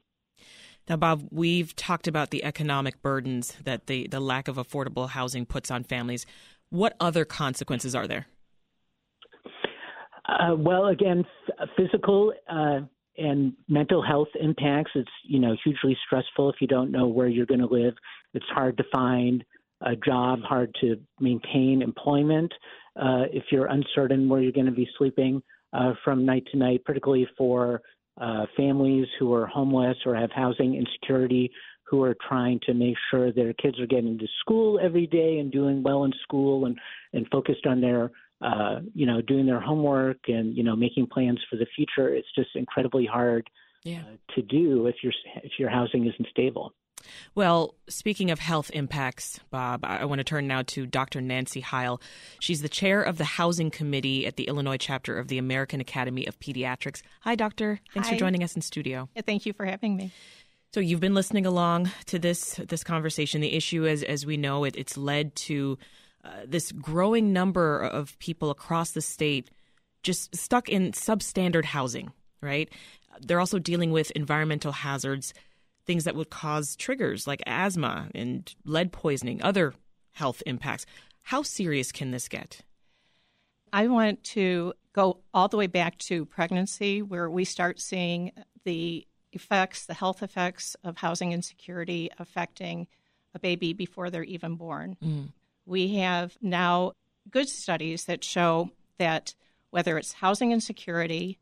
Now, 0.89 0.97
Bob, 0.97 1.27
we've 1.31 1.75
talked 1.75 2.07
about 2.07 2.31
the 2.31 2.43
economic 2.43 3.01
burdens 3.01 3.55
that 3.63 3.87
the, 3.87 4.07
the 4.07 4.19
lack 4.19 4.47
of 4.47 4.57
affordable 4.57 5.09
housing 5.09 5.45
puts 5.45 5.71
on 5.71 5.83
families. 5.83 6.25
What 6.69 6.95
other 6.99 7.23
consequences 7.23 7.95
are 7.95 8.07
there? 8.07 8.27
Uh, 10.25 10.55
well, 10.57 10.87
again, 10.87 11.23
physical 11.77 12.33
uh, 12.49 12.79
and 13.17 13.53
mental 13.67 14.01
health 14.01 14.29
impacts. 14.39 14.91
It's 14.95 15.11
you 15.23 15.39
know 15.39 15.55
hugely 15.63 15.97
stressful 16.05 16.49
if 16.49 16.55
you 16.61 16.67
don't 16.67 16.91
know 16.91 17.07
where 17.07 17.27
you're 17.27 17.45
going 17.45 17.59
to 17.59 17.67
live. 17.67 17.93
It's 18.33 18.45
hard 18.49 18.77
to 18.77 18.83
find 18.93 19.43
a 19.81 19.95
job, 19.95 20.39
hard 20.41 20.73
to 20.81 20.95
maintain 21.19 21.81
employment 21.81 22.51
uh, 22.95 23.23
if 23.31 23.43
you're 23.51 23.65
uncertain 23.67 24.29
where 24.29 24.41
you're 24.41 24.51
going 24.51 24.65
to 24.65 24.71
be 24.71 24.87
sleeping 24.97 25.41
uh, 25.73 25.93
from 26.03 26.25
night 26.25 26.47
to 26.51 26.57
night, 26.57 26.83
particularly 26.85 27.27
for 27.37 27.81
uh, 28.21 28.45
families 28.55 29.07
who 29.19 29.33
are 29.33 29.47
homeless 29.47 29.97
or 30.05 30.15
have 30.15 30.31
housing 30.31 30.75
insecurity 30.75 31.51
who 31.83 32.03
are 32.03 32.15
trying 32.27 32.59
to 32.65 32.73
make 32.73 32.95
sure 33.11 33.31
their 33.31 33.53
kids 33.53 33.79
are 33.79 33.87
getting 33.87 34.17
to 34.17 34.27
school 34.39 34.79
every 34.81 35.07
day 35.07 35.39
and 35.39 35.51
doing 35.51 35.83
well 35.83 36.05
in 36.05 36.13
school 36.23 36.65
and, 36.65 36.77
and 37.13 37.27
focused 37.31 37.65
on 37.65 37.81
their 37.81 38.11
uh, 38.41 38.79
you 38.93 39.05
know 39.05 39.21
doing 39.21 39.45
their 39.45 39.59
homework 39.59 40.17
and 40.27 40.55
you 40.55 40.63
know 40.63 40.75
making 40.75 41.07
plans 41.07 41.39
for 41.49 41.55
the 41.55 41.67
future 41.75 42.13
it's 42.13 42.27
just 42.35 42.49
incredibly 42.55 43.05
hard 43.05 43.49
yeah. 43.83 43.99
uh, 43.99 44.33
to 44.35 44.41
do 44.41 44.87
if 44.87 44.95
your 45.03 45.13
if 45.43 45.51
your 45.57 45.69
housing 45.69 46.05
isn't 46.05 46.27
stable 46.29 46.73
well, 47.35 47.75
speaking 47.87 48.31
of 48.31 48.39
health 48.39 48.71
impacts, 48.73 49.39
Bob, 49.49 49.81
I 49.83 50.05
want 50.05 50.19
to 50.19 50.23
turn 50.23 50.47
now 50.47 50.61
to 50.67 50.85
Dr. 50.85 51.21
Nancy 51.21 51.61
Heil. 51.61 52.01
She's 52.39 52.61
the 52.61 52.69
chair 52.69 53.01
of 53.01 53.17
the 53.17 53.25
Housing 53.25 53.71
Committee 53.71 54.25
at 54.25 54.35
the 54.35 54.45
Illinois 54.45 54.77
chapter 54.77 55.17
of 55.17 55.27
the 55.27 55.37
American 55.37 55.81
Academy 55.81 56.25
of 56.25 56.39
Pediatrics. 56.39 57.01
Hi, 57.21 57.35
Doctor. 57.35 57.79
Thanks 57.93 58.09
Hi. 58.09 58.15
for 58.15 58.19
joining 58.19 58.43
us 58.43 58.55
in 58.55 58.61
studio. 58.61 59.09
Thank 59.25 59.45
you 59.45 59.53
for 59.53 59.65
having 59.65 59.95
me. 59.95 60.11
So 60.73 60.79
you've 60.79 60.99
been 60.99 61.13
listening 61.13 61.45
along 61.45 61.91
to 62.07 62.17
this 62.17 62.55
this 62.55 62.83
conversation. 62.83 63.41
The 63.41 63.53
issue, 63.53 63.85
as 63.85 64.01
as 64.01 64.25
we 64.25 64.37
know, 64.37 64.63
it, 64.63 64.75
it's 64.75 64.97
led 64.97 65.35
to 65.35 65.77
uh, 66.23 66.29
this 66.45 66.71
growing 66.71 67.33
number 67.33 67.79
of 67.79 68.17
people 68.19 68.49
across 68.49 68.91
the 68.91 69.01
state 69.01 69.49
just 70.03 70.35
stuck 70.35 70.69
in 70.69 70.91
substandard 70.91 71.65
housing. 71.65 72.11
Right? 72.41 72.69
They're 73.21 73.39
also 73.39 73.59
dealing 73.59 73.91
with 73.91 74.11
environmental 74.11 74.71
hazards 74.71 75.33
things 75.85 76.05
that 76.05 76.15
would 76.15 76.29
cause 76.29 76.75
triggers 76.75 77.27
like 77.27 77.43
asthma 77.45 78.09
and 78.15 78.53
lead 78.65 78.91
poisoning, 78.91 79.41
other 79.41 79.73
health 80.11 80.41
impacts. 80.45 80.85
How 81.23 81.43
serious 81.43 81.91
can 81.91 82.11
this 82.11 82.27
get? 82.27 82.61
I 83.71 83.87
want 83.87 84.23
to 84.25 84.73
go 84.93 85.19
all 85.33 85.47
the 85.47 85.57
way 85.57 85.67
back 85.67 85.97
to 85.97 86.25
pregnancy, 86.25 87.01
where 87.01 87.29
we 87.29 87.45
start 87.45 87.79
seeing 87.79 88.31
the 88.65 89.07
effects, 89.31 89.85
the 89.85 89.95
health 89.95 90.21
effects 90.21 90.75
of 90.83 90.97
housing 90.97 91.31
insecurity 91.31 92.11
affecting 92.19 92.87
a 93.33 93.39
baby 93.39 93.73
before 93.73 94.09
they're 94.09 94.23
even 94.23 94.55
born. 94.55 94.95
Mm. 95.03 95.29
We 95.65 95.95
have 95.95 96.37
now 96.41 96.93
good 97.29 97.49
studies 97.49 98.05
that 98.05 98.23
show 98.23 98.71
that 98.97 99.35
whether 99.69 99.97
it's 99.97 100.13
housing 100.13 100.51
insecurity, 100.51 101.39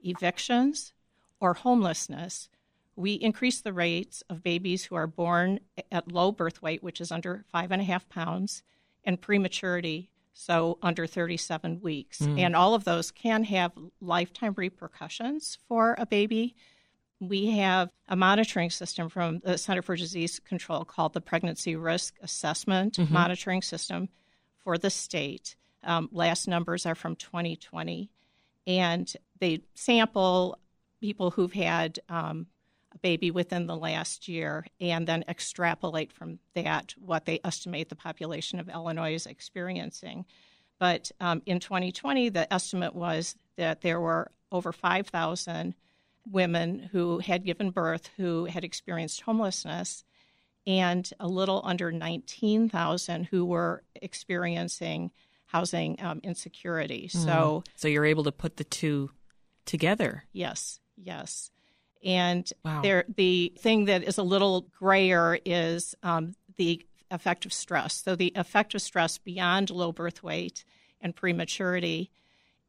evictions, 0.00 0.92
or 1.40 1.54
homelessness, 1.54 2.48
we 2.94 3.14
increase 3.14 3.60
the 3.60 3.72
rates 3.72 4.22
of 4.28 4.42
babies 4.42 4.84
who 4.84 4.94
are 4.94 5.06
born 5.06 5.60
at 5.90 6.12
low 6.12 6.30
birth 6.30 6.62
weight, 6.62 6.82
which 6.82 7.00
is 7.00 7.10
under 7.10 7.44
five 7.50 7.72
and 7.72 7.80
a 7.80 7.84
half 7.84 8.08
pounds, 8.08 8.62
and 9.04 9.20
prematurity, 9.20 10.10
so 10.32 10.78
under 10.82 11.06
37 11.06 11.80
weeks. 11.80 12.20
Mm. 12.20 12.38
And 12.38 12.56
all 12.56 12.74
of 12.74 12.84
those 12.84 13.10
can 13.10 13.44
have 13.44 13.72
lifetime 14.00 14.54
repercussions 14.56 15.58
for 15.66 15.96
a 15.98 16.06
baby. 16.06 16.54
We 17.22 17.50
have 17.50 17.88
a 18.08 18.16
monitoring 18.16 18.70
system 18.70 19.08
from 19.08 19.38
the 19.44 19.56
Center 19.56 19.80
for 19.80 19.94
Disease 19.94 20.40
Control 20.40 20.84
called 20.84 21.12
the 21.12 21.20
Pregnancy 21.20 21.76
Risk 21.76 22.16
Assessment 22.20 22.94
mm-hmm. 22.94 23.14
Monitoring 23.14 23.62
System 23.62 24.08
for 24.64 24.76
the 24.76 24.90
state. 24.90 25.54
Um, 25.84 26.08
last 26.10 26.48
numbers 26.48 26.84
are 26.84 26.96
from 26.96 27.14
2020. 27.14 28.10
And 28.66 29.12
they 29.38 29.60
sample 29.74 30.58
people 31.00 31.30
who've 31.30 31.52
had 31.52 32.00
um, 32.08 32.48
a 32.92 32.98
baby 32.98 33.30
within 33.30 33.68
the 33.68 33.76
last 33.76 34.26
year 34.26 34.66
and 34.80 35.06
then 35.06 35.24
extrapolate 35.28 36.12
from 36.12 36.40
that 36.54 36.92
what 36.98 37.24
they 37.24 37.38
estimate 37.44 37.88
the 37.88 37.94
population 37.94 38.58
of 38.58 38.68
Illinois 38.68 39.14
is 39.14 39.26
experiencing. 39.26 40.24
But 40.80 41.12
um, 41.20 41.40
in 41.46 41.60
2020, 41.60 42.30
the 42.30 42.52
estimate 42.52 42.96
was 42.96 43.36
that 43.56 43.80
there 43.82 44.00
were 44.00 44.32
over 44.50 44.72
5,000 44.72 45.76
women 46.30 46.88
who 46.92 47.18
had 47.18 47.44
given 47.44 47.70
birth 47.70 48.10
who 48.16 48.44
had 48.44 48.64
experienced 48.64 49.22
homelessness 49.22 50.04
and 50.66 51.10
a 51.18 51.26
little 51.26 51.60
under 51.64 51.90
19,000 51.90 53.24
who 53.24 53.44
were 53.44 53.82
experiencing 53.96 55.10
housing 55.46 56.00
um, 56.00 56.20
insecurity. 56.22 57.10
Mm. 57.12 57.24
So, 57.24 57.64
so 57.76 57.88
you're 57.88 58.06
able 58.06 58.24
to 58.24 58.32
put 58.32 58.56
the 58.56 58.64
two 58.64 59.10
together. 59.66 60.24
Yes, 60.32 60.80
yes. 60.96 61.50
And 62.04 62.50
wow. 62.64 62.80
there, 62.82 63.04
the 63.16 63.52
thing 63.58 63.84
that 63.86 64.02
is 64.02 64.18
a 64.18 64.22
little 64.22 64.66
grayer 64.78 65.38
is 65.44 65.94
um, 66.02 66.34
the 66.56 66.84
effect 67.10 67.44
of 67.44 67.52
stress. 67.52 68.02
So 68.02 68.16
the 68.16 68.32
effect 68.34 68.74
of 68.74 68.82
stress 68.82 69.18
beyond 69.18 69.70
low 69.70 69.92
birth 69.92 70.22
weight 70.22 70.64
and 71.00 71.14
prematurity 71.14 72.10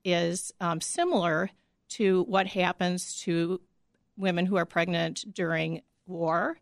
is 0.03 0.51
um, 0.60 0.81
similar 0.81 1.50
to 1.94 2.24
what 2.24 2.48
happens 2.48 3.22
to 3.22 3.62
women 4.18 4.46
who 4.46 4.56
are 4.58 4.66
pregnant 4.66 5.26
during 5.34 5.82
war 6.06 6.58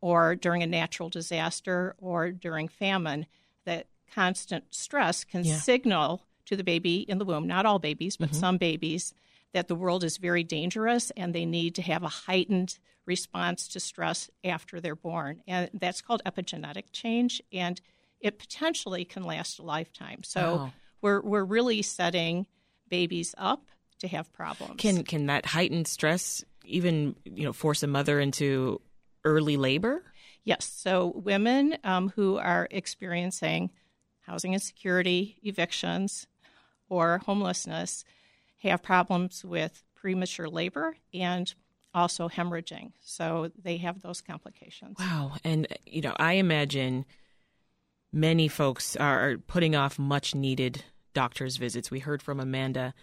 or 0.00 0.34
during 0.34 0.62
a 0.62 0.66
natural 0.66 1.08
disaster 1.08 1.94
or 1.98 2.30
during 2.30 2.68
famine. 2.68 3.26
That 3.64 3.86
constant 4.12 4.64
stress 4.70 5.24
can 5.24 5.44
yeah. 5.44 5.56
signal 5.56 6.22
to 6.46 6.56
the 6.56 6.64
baby 6.64 6.96
in 6.96 7.18
the 7.18 7.24
womb, 7.24 7.46
not 7.46 7.66
all 7.66 7.78
babies, 7.78 8.16
but 8.16 8.30
mm-hmm. 8.30 8.40
some 8.40 8.58
babies, 8.58 9.14
that 9.52 9.68
the 9.68 9.74
world 9.74 10.02
is 10.02 10.16
very 10.16 10.42
dangerous 10.42 11.10
and 11.16 11.34
they 11.34 11.44
need 11.44 11.74
to 11.76 11.82
have 11.82 12.02
a 12.02 12.08
heightened 12.08 12.78
response 13.06 13.68
to 13.68 13.80
stress 13.80 14.30
after 14.44 14.80
they're 14.80 14.96
born. 14.96 15.42
And 15.46 15.70
that's 15.74 16.00
called 16.00 16.22
epigenetic 16.24 16.84
change, 16.92 17.42
and 17.52 17.80
it 18.20 18.38
potentially 18.38 19.04
can 19.04 19.24
last 19.24 19.58
a 19.58 19.62
lifetime. 19.62 20.22
So 20.22 20.56
Wow. 20.56 20.72
we're, 21.00 21.20
we're 21.20 21.44
really 21.44 21.82
setting 21.82 22.46
babies 22.88 23.34
up 23.38 23.66
to 24.02 24.08
have 24.08 24.32
problems. 24.32 24.74
Can 24.78 25.02
can 25.04 25.26
that 25.26 25.46
heightened 25.46 25.88
stress 25.88 26.44
even 26.64 27.16
you 27.24 27.44
know 27.44 27.52
force 27.52 27.82
a 27.82 27.86
mother 27.86 28.20
into 28.20 28.80
early 29.24 29.56
labor? 29.56 30.04
Yes. 30.44 30.64
So 30.68 31.12
women 31.14 31.78
um, 31.84 32.10
who 32.10 32.36
are 32.36 32.68
experiencing 32.70 33.70
housing 34.20 34.54
insecurity, 34.54 35.38
evictions, 35.42 36.26
or 36.88 37.18
homelessness 37.18 38.04
have 38.58 38.82
problems 38.82 39.44
with 39.44 39.82
premature 39.94 40.48
labor 40.48 40.96
and 41.14 41.52
also 41.94 42.28
hemorrhaging. 42.28 42.92
So 43.02 43.50
they 43.62 43.76
have 43.78 44.02
those 44.02 44.20
complications. 44.20 44.96
Wow. 44.98 45.34
And, 45.44 45.66
you 45.86 46.02
know, 46.02 46.14
I 46.16 46.34
imagine 46.34 47.04
many 48.12 48.48
folks 48.48 48.96
are 48.96 49.36
putting 49.46 49.76
off 49.76 49.98
much 49.98 50.34
needed 50.34 50.84
doctor's 51.14 51.56
visits. 51.56 51.90
We 51.90 51.98
heard 51.98 52.22
from 52.22 52.40
Amanda 52.40 52.94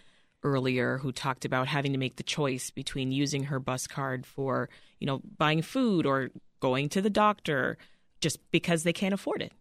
earlier 0.42 0.98
who 0.98 1.12
talked 1.12 1.44
about 1.44 1.68
having 1.68 1.92
to 1.92 1.98
make 1.98 2.16
the 2.16 2.22
choice 2.22 2.70
between 2.70 3.12
using 3.12 3.44
her 3.44 3.58
bus 3.58 3.86
card 3.86 4.26
for, 4.26 4.68
you 4.98 5.06
know, 5.06 5.20
buying 5.36 5.62
food 5.62 6.06
or 6.06 6.30
going 6.60 6.88
to 6.88 7.02
the 7.02 7.10
doctor 7.10 7.76
just 8.20 8.38
because 8.50 8.82
they 8.82 8.92
can't 8.92 9.14
afford 9.14 9.42
it. 9.42 9.52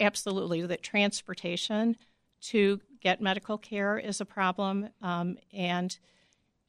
Absolutely. 0.00 0.62
That 0.62 0.82
transportation 0.82 1.96
to 2.42 2.80
get 3.00 3.20
medical 3.20 3.58
care 3.58 3.98
is 3.98 4.20
a 4.20 4.26
problem. 4.26 4.88
Um, 5.02 5.36
and 5.52 5.96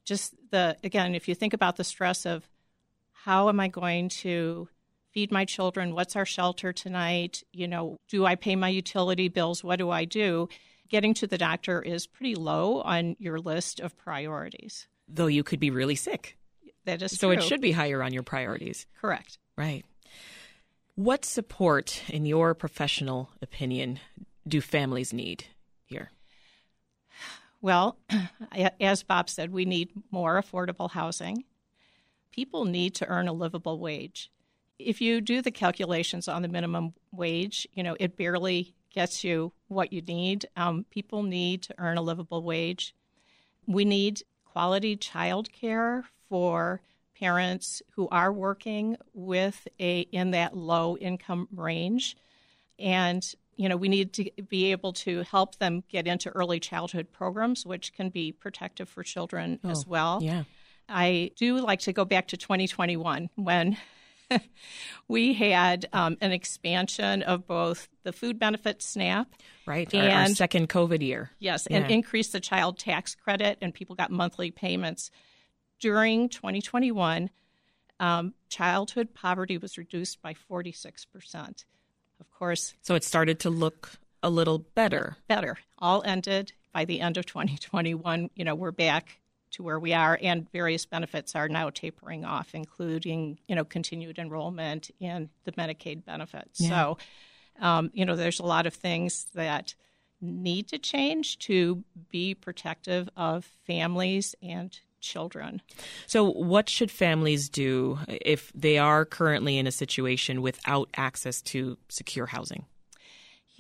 just 0.05 0.33
the, 0.51 0.77
again, 0.83 1.15
if 1.15 1.27
you 1.27 1.35
think 1.35 1.53
about 1.53 1.75
the 1.75 1.83
stress 1.83 2.25
of 2.25 2.47
how 3.11 3.50
am 3.50 3.59
I 3.59 3.67
going 3.67 4.09
to 4.09 4.67
feed 5.11 5.31
my 5.31 5.45
children? 5.45 5.93
What's 5.93 6.15
our 6.15 6.25
shelter 6.25 6.73
tonight? 6.73 7.43
You 7.51 7.67
know, 7.67 7.97
do 8.07 8.25
I 8.25 8.35
pay 8.35 8.55
my 8.55 8.69
utility 8.69 9.27
bills? 9.27 9.63
What 9.63 9.77
do 9.77 9.89
I 9.89 10.05
do? 10.05 10.50
Getting 10.91 11.13
to 11.15 11.25
the 11.27 11.38
doctor 11.38 11.81
is 11.81 12.05
pretty 12.05 12.36
low 12.36 12.81
on 12.81 13.15
your 13.17 13.39
list 13.39 13.79
of 13.79 13.98
priorities. 13.98 14.88
Though 15.07 15.27
you 15.27 15.41
could 15.41 15.60
be 15.62 15.71
really 15.71 15.95
sick. 15.95 16.38
That 16.83 17.01
is 17.01 17.17
So 17.17 17.29
true. 17.29 17.38
it 17.38 17.43
should 17.43 17.62
be 17.62 17.71
higher 17.71 18.03
on 18.03 18.12
your 18.13 18.24
priorities. 18.24 18.86
correct. 19.00 19.38
Right. 19.57 19.86
What 20.95 21.24
support, 21.24 22.03
in 22.10 22.25
your 22.25 22.53
professional 22.53 23.29
opinion, 23.41 24.00
do 24.45 24.60
families 24.60 25.13
need 25.13 25.45
here? 25.86 26.12
Well, 27.62 27.98
as 28.81 29.01
Bob 29.03 29.29
said, 29.29 29.53
we 29.53 29.63
need 29.63 29.91
more 30.12 30.41
affordable 30.41 30.91
housing. 30.91 31.45
People 32.31 32.65
need 32.65 32.95
to 32.95 33.07
earn 33.07 33.29
a 33.29 33.33
livable 33.33 33.79
wage. 33.79 34.29
If 34.77 35.00
you 35.00 35.21
do 35.21 35.41
the 35.41 35.51
calculations 35.51 36.27
on 36.27 36.41
the 36.41 36.48
minimum 36.50 36.93
wage, 37.13 37.65
you 37.74 37.81
know, 37.83 37.95
it 38.00 38.17
barely 38.17 38.74
gets 38.93 39.24
you 39.24 39.53
what 39.67 39.93
you 39.93 40.01
need. 40.01 40.45
Um, 40.55 40.86
people 40.89 41.24
need 41.24 41.63
to 41.63 41.75
earn 41.77 41.98
a 41.98 42.01
livable 42.01 42.43
wage. 42.43 42.93
We 43.67 43.86
need 43.86 44.24
quality 44.45 44.95
child 44.98 45.51
care 45.51 46.05
for 46.27 46.81
parents 47.17 47.81
who 47.95 48.07
are 48.10 48.33
working 48.33 48.98
with 49.13 49.67
a 49.79 50.01
in 50.01 50.31
that 50.31 50.57
low 50.57 50.98
income 50.98 51.48
range 51.55 52.17
and 52.79 53.36
you 53.55 53.69
know 53.69 53.77
we 53.77 53.88
need 53.88 54.12
to 54.12 54.29
be 54.50 54.71
able 54.71 54.91
to 54.91 55.21
help 55.24 55.57
them 55.60 55.83
get 55.88 56.07
into 56.07 56.29
early 56.29 56.60
childhood 56.60 57.12
programs 57.12 57.63
which 57.63 57.93
can 57.93 58.10
be 58.10 58.31
protective 58.31 58.89
for 58.89 59.03
children 59.03 59.60
as 59.63 59.86
well 59.86 60.19
Yeah. 60.24 60.43
i 60.89 61.29
do 61.36 61.60
like 61.60 61.81
to 61.81 61.93
go 61.93 62.05
back 62.05 62.29
to 62.29 62.38
2021 62.38 63.29
when 63.36 63.77
we 65.07 65.33
had 65.33 65.88
um, 65.93 66.17
an 66.21 66.31
expansion 66.31 67.21
of 67.23 67.47
both 67.47 67.88
the 68.03 68.13
food 68.13 68.39
benefit 68.39 68.81
snap 68.81 69.27
Right. 69.65 69.93
Our, 69.93 70.01
our 70.01 70.07
And- 70.09 70.35
second 70.35 70.69
COVID 70.69 71.01
year. 71.01 71.29
Yes, 71.39 71.67
and 71.67 71.89
increased 71.91 72.31
the 72.33 72.39
child 72.39 72.79
tax 72.79 73.13
credit, 73.15 73.59
and 73.61 73.73
people 73.73 73.95
got 73.95 74.09
monthly 74.11 74.50
payments. 74.51 75.11
During 75.79 76.29
2021, 76.29 77.29
um, 78.00 78.33
childhood 78.50 79.13
poverty 79.13 79.57
was 79.57 79.77
reduced 79.77 80.21
by 80.21 80.33
46%. 80.33 81.65
Of 82.19 82.32
course, 82.32 82.73
So 82.82 82.95
it 82.95 83.03
started 83.03 83.39
to 83.41 83.49
look 83.49 83.91
a 84.23 84.29
little 84.29 84.60
better. 84.60 85.17
better. 85.27 85.58
All 85.77 86.01
ended 86.06 86.53
by 86.73 86.86
the 86.86 86.99
end 87.01 87.17
of 87.17 87.25
2021. 87.25 88.29
You 88.36 88.43
know, 88.45 88.56
we're 88.56 88.71
back 88.71 89.19
to 89.51 89.63
where 89.63 89.79
we 89.79 89.93
are, 89.93 90.17
and 90.21 90.49
various 90.51 90.85
benefits 90.85 91.35
are 91.35 91.47
now 91.47 91.69
tapering 91.69 92.25
off, 92.25 92.53
including, 92.53 93.39
you 93.47 93.55
know, 93.55 93.65
continued 93.65 94.17
enrollment 94.19 94.91
in 94.99 95.29
the 95.43 95.51
Medicaid 95.53 96.05
benefits. 96.05 96.59
So, 96.67 96.97
um, 97.59 97.91
you 97.93 98.05
know, 98.05 98.15
there's 98.15 98.39
a 98.39 98.45
lot 98.45 98.65
of 98.65 98.73
things 98.73 99.27
that 99.35 99.75
need 100.21 100.67
to 100.69 100.77
change 100.77 101.39
to 101.39 101.83
be 102.09 102.35
protective 102.35 103.09
of 103.17 103.45
families 103.65 104.35
and 104.41 104.79
children. 105.01 105.61
So, 106.07 106.29
what 106.29 106.69
should 106.69 106.91
families 106.91 107.49
do 107.49 107.99
if 108.07 108.51
they 108.53 108.77
are 108.77 109.03
currently 109.03 109.57
in 109.57 109.67
a 109.67 109.71
situation 109.71 110.41
without 110.41 110.89
access 110.95 111.41
to 111.43 111.77
secure 111.89 112.27
housing? 112.27 112.65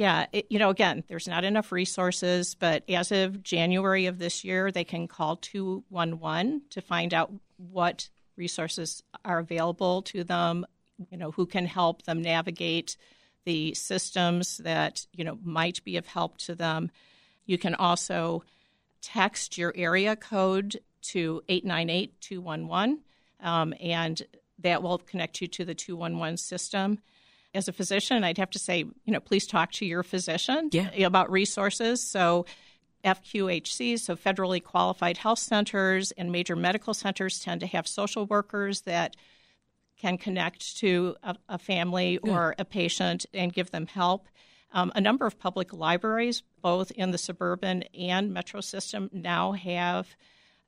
Yeah, 0.01 0.25
it, 0.31 0.47
you 0.49 0.57
know, 0.57 0.71
again, 0.71 1.03
there's 1.09 1.27
not 1.27 1.43
enough 1.43 1.71
resources, 1.71 2.55
but 2.55 2.89
as 2.89 3.11
of 3.11 3.43
January 3.43 4.07
of 4.07 4.17
this 4.17 4.43
year, 4.43 4.71
they 4.71 4.83
can 4.83 5.07
call 5.07 5.35
211 5.35 6.63
to 6.71 6.81
find 6.81 7.13
out 7.13 7.31
what 7.57 8.09
resources 8.35 9.03
are 9.23 9.37
available 9.37 10.01
to 10.01 10.23
them, 10.23 10.65
you 11.11 11.19
know, 11.19 11.29
who 11.29 11.45
can 11.45 11.67
help 11.67 12.01
them 12.01 12.19
navigate 12.19 12.97
the 13.45 13.75
systems 13.75 14.57
that, 14.63 15.05
you 15.13 15.23
know, 15.23 15.37
might 15.43 15.83
be 15.83 15.97
of 15.97 16.07
help 16.07 16.39
to 16.39 16.55
them. 16.55 16.89
You 17.45 17.59
can 17.59 17.75
also 17.75 18.43
text 19.03 19.55
your 19.55 19.71
area 19.75 20.15
code 20.15 20.79
to 21.09 21.43
898 21.47 22.19
211, 22.21 23.01
um, 23.39 23.75
and 23.79 24.19
that 24.57 24.81
will 24.81 24.97
connect 24.97 25.41
you 25.41 25.47
to 25.49 25.63
the 25.63 25.75
211 25.75 26.37
system. 26.37 26.97
As 27.53 27.67
a 27.67 27.73
physician, 27.73 28.23
I'd 28.23 28.37
have 28.37 28.51
to 28.51 28.59
say, 28.59 28.79
you 28.79 28.93
know, 29.13 29.19
please 29.19 29.45
talk 29.45 29.71
to 29.73 29.85
your 29.85 30.03
physician 30.03 30.69
Yeah. 30.71 30.89
about 31.05 31.29
resources. 31.31 32.01
So, 32.01 32.45
FQHCs, 33.03 33.99
so 34.01 34.15
federally 34.15 34.63
qualified 34.63 35.17
health 35.17 35.39
centers 35.39 36.11
and 36.11 36.31
major 36.31 36.55
medical 36.55 36.93
centers, 36.93 37.39
tend 37.39 37.59
to 37.61 37.67
have 37.67 37.87
social 37.87 38.27
workers 38.27 38.81
that 38.81 39.15
can 39.99 40.17
connect 40.17 40.77
to 40.77 41.15
a, 41.23 41.35
a 41.49 41.57
family 41.57 42.19
or 42.19 42.55
a 42.59 42.65
patient 42.65 43.25
and 43.33 43.51
give 43.53 43.71
them 43.71 43.87
help. 43.87 44.27
Um, 44.71 44.91
a 44.95 45.01
number 45.01 45.25
of 45.25 45.37
public 45.39 45.73
libraries, 45.73 46.43
both 46.61 46.91
in 46.91 47.11
the 47.11 47.17
suburban 47.17 47.83
and 47.97 48.31
metro 48.33 48.61
system, 48.61 49.09
now 49.11 49.51
have 49.53 50.15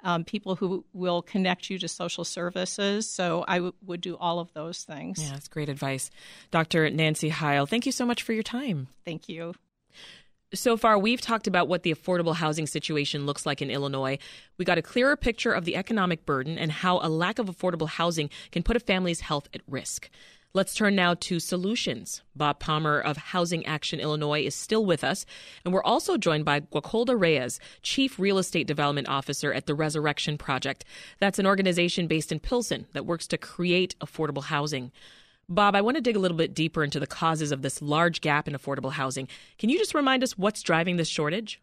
um, 0.03 0.23
people 0.23 0.55
who 0.55 0.85
will 0.93 1.21
connect 1.21 1.69
you 1.69 1.79
to 1.79 1.87
social 1.87 2.23
services. 2.23 3.09
So 3.09 3.43
I 3.47 3.55
w- 3.55 3.73
would 3.85 4.01
do 4.01 4.17
all 4.17 4.39
of 4.39 4.53
those 4.53 4.83
things. 4.83 5.21
Yeah, 5.21 5.31
that's 5.31 5.47
great 5.47 5.69
advice. 5.69 6.11
Dr. 6.51 6.89
Nancy 6.89 7.29
Heil, 7.29 7.65
thank 7.65 7.85
you 7.85 7.91
so 7.91 8.05
much 8.05 8.21
for 8.21 8.33
your 8.33 8.43
time. 8.43 8.87
Thank 9.05 9.29
you. 9.29 9.53
So 10.53 10.77
far, 10.77 10.99
we've 10.99 11.21
talked 11.21 11.47
about 11.47 11.67
what 11.67 11.81
the 11.81 11.93
affordable 11.93 12.35
housing 12.35 12.67
situation 12.67 13.25
looks 13.25 13.43
like 13.43 13.61
in 13.61 13.71
Illinois. 13.71 14.19
We 14.59 14.65
got 14.65 14.77
a 14.77 14.83
clearer 14.83 15.15
picture 15.15 15.51
of 15.51 15.65
the 15.65 15.75
economic 15.75 16.27
burden 16.27 16.59
and 16.59 16.71
how 16.71 16.99
a 16.99 17.09
lack 17.09 17.39
of 17.39 17.47
affordable 17.47 17.87
housing 17.87 18.29
can 18.51 18.61
put 18.61 18.75
a 18.75 18.79
family's 18.79 19.21
health 19.21 19.49
at 19.55 19.61
risk. 19.67 20.11
Let's 20.55 20.75
turn 20.75 20.95
now 20.95 21.15
to 21.15 21.39
solutions. 21.39 22.21
Bob 22.35 22.59
Palmer 22.59 22.99
of 22.99 23.17
Housing 23.17 23.65
Action 23.65 23.99
Illinois 23.99 24.43
is 24.43 24.53
still 24.53 24.85
with 24.85 25.03
us, 25.03 25.25
and 25.65 25.73
we're 25.73 25.81
also 25.81 26.15
joined 26.15 26.45
by 26.45 26.59
Guacolda 26.59 27.19
Reyes, 27.19 27.59
Chief 27.81 28.19
Real 28.19 28.37
Estate 28.37 28.67
Development 28.67 29.09
Officer 29.09 29.51
at 29.51 29.65
the 29.65 29.73
Resurrection 29.73 30.37
Project. 30.37 30.85
That's 31.19 31.39
an 31.39 31.47
organization 31.47 32.05
based 32.05 32.31
in 32.31 32.39
Pilsen 32.39 32.85
that 32.93 33.07
works 33.07 33.25
to 33.29 33.37
create 33.39 33.95
affordable 33.99 34.43
housing. 34.43 34.91
Bob, 35.49 35.75
I 35.75 35.81
want 35.81 35.97
to 35.97 36.01
dig 36.01 36.15
a 36.15 36.19
little 36.19 36.37
bit 36.37 36.53
deeper 36.53 36.83
into 36.83 36.99
the 36.99 37.07
causes 37.07 37.51
of 37.51 37.63
this 37.63 37.81
large 37.81 38.21
gap 38.21 38.47
in 38.47 38.53
affordable 38.53 38.91
housing. 38.91 39.27
Can 39.57 39.69
you 39.69 39.79
just 39.79 39.95
remind 39.95 40.21
us 40.21 40.37
what's 40.37 40.61
driving 40.61 40.97
this 40.97 41.09
shortage? 41.09 41.59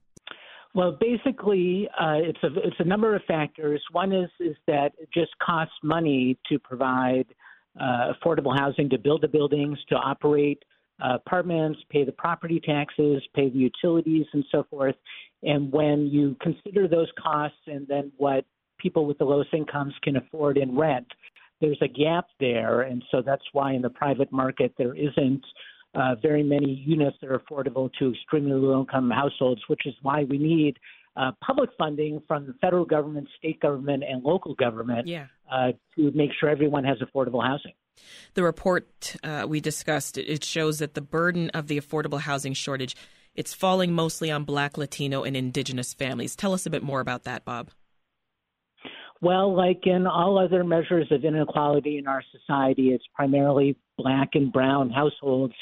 Well, 0.74 0.98
basically, 1.00 1.88
uh, 1.96 2.14
it's 2.16 2.42
a 2.42 2.48
it's 2.66 2.80
a 2.80 2.84
number 2.84 3.14
of 3.14 3.22
factors. 3.28 3.80
One 3.92 4.12
is 4.12 4.30
is 4.40 4.56
that 4.66 4.94
it 4.98 5.10
just 5.14 5.30
costs 5.38 5.74
money 5.84 6.36
to 6.48 6.58
provide 6.58 7.26
uh, 7.78 8.12
affordable 8.12 8.56
housing, 8.58 8.88
to 8.90 8.98
build 8.98 9.22
the 9.22 9.28
buildings, 9.28 9.78
to 9.88 9.94
operate 9.94 10.62
uh, 11.02 11.14
apartments, 11.14 11.78
pay 11.90 12.04
the 12.04 12.12
property 12.12 12.60
taxes, 12.64 13.22
pay 13.34 13.48
the 13.48 13.58
utilities, 13.58 14.26
and 14.32 14.44
so 14.50 14.66
forth. 14.70 14.96
And 15.42 15.72
when 15.72 16.06
you 16.06 16.36
consider 16.42 16.88
those 16.88 17.08
costs 17.18 17.58
and 17.66 17.86
then 17.88 18.12
what 18.16 18.44
people 18.78 19.06
with 19.06 19.18
the 19.18 19.24
lowest 19.24 19.52
incomes 19.54 19.94
can 20.02 20.16
afford 20.16 20.58
in 20.58 20.76
rent, 20.76 21.06
there's 21.60 21.78
a 21.82 21.88
gap 21.88 22.26
there, 22.38 22.82
and 22.82 23.02
so 23.10 23.22
that's 23.22 23.44
why 23.52 23.74
in 23.74 23.82
the 23.82 23.90
private 23.90 24.32
market 24.32 24.72
there 24.78 24.94
isn't 24.94 25.44
uh, 25.94 26.14
very 26.22 26.42
many 26.42 26.72
units 26.86 27.16
that 27.20 27.30
are 27.30 27.38
affordable 27.38 27.90
to 27.98 28.12
extremely 28.12 28.52
low 28.52 28.80
income 28.80 29.10
households, 29.10 29.60
which 29.68 29.86
is 29.86 29.94
why 30.02 30.24
we 30.24 30.38
need 30.38 30.78
uh, 31.16 31.32
public 31.44 31.70
funding 31.78 32.22
from 32.26 32.46
the 32.46 32.54
federal 32.60 32.84
government, 32.84 33.28
state 33.38 33.60
government, 33.60 34.04
and 34.08 34.22
local 34.22 34.54
government 34.54 35.06
yeah. 35.06 35.26
uh, 35.50 35.72
to 35.96 36.10
make 36.12 36.30
sure 36.38 36.48
everyone 36.48 36.84
has 36.84 36.98
affordable 36.98 37.44
housing. 37.44 37.72
The 38.34 38.42
report 38.42 39.16
uh, 39.22 39.46
we 39.48 39.60
discussed 39.60 40.16
it 40.16 40.44
shows 40.44 40.78
that 40.78 40.94
the 40.94 41.02
burden 41.02 41.50
of 41.50 41.66
the 41.66 41.78
affordable 41.78 42.20
housing 42.20 42.54
shortage 42.54 42.96
it's 43.34 43.54
falling 43.54 43.92
mostly 43.92 44.30
on 44.30 44.44
Black, 44.44 44.76
Latino, 44.76 45.22
and 45.22 45.36
Indigenous 45.36 45.94
families. 45.94 46.34
Tell 46.34 46.52
us 46.52 46.66
a 46.66 46.70
bit 46.70 46.82
more 46.82 47.00
about 47.00 47.24
that, 47.24 47.44
Bob. 47.44 47.70
Well, 49.22 49.54
like 49.54 49.86
in 49.86 50.06
all 50.06 50.38
other 50.38 50.64
measures 50.64 51.06
of 51.10 51.24
inequality 51.24 51.98
in 51.98 52.06
our 52.06 52.22
society, 52.32 52.88
it's 52.88 53.04
primarily 53.14 53.76
Black 53.98 54.30
and 54.34 54.52
Brown 54.52 54.90
households 54.90 55.54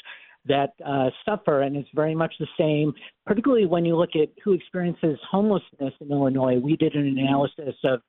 that 0.45 0.73
uh, 0.85 1.09
suffer, 1.25 1.61
and 1.61 1.75
it's 1.75 1.89
very 1.93 2.15
much 2.15 2.33
the 2.39 2.47
same, 2.57 2.93
particularly 3.25 3.65
when 3.65 3.85
you 3.85 3.95
look 3.95 4.11
at 4.15 4.29
who 4.43 4.53
experiences 4.53 5.19
homelessness 5.29 5.93
in 5.99 6.11
Illinois. 6.11 6.57
We 6.59 6.75
did 6.75 6.95
an 6.95 7.17
analysis 7.17 7.75
of 7.83 8.01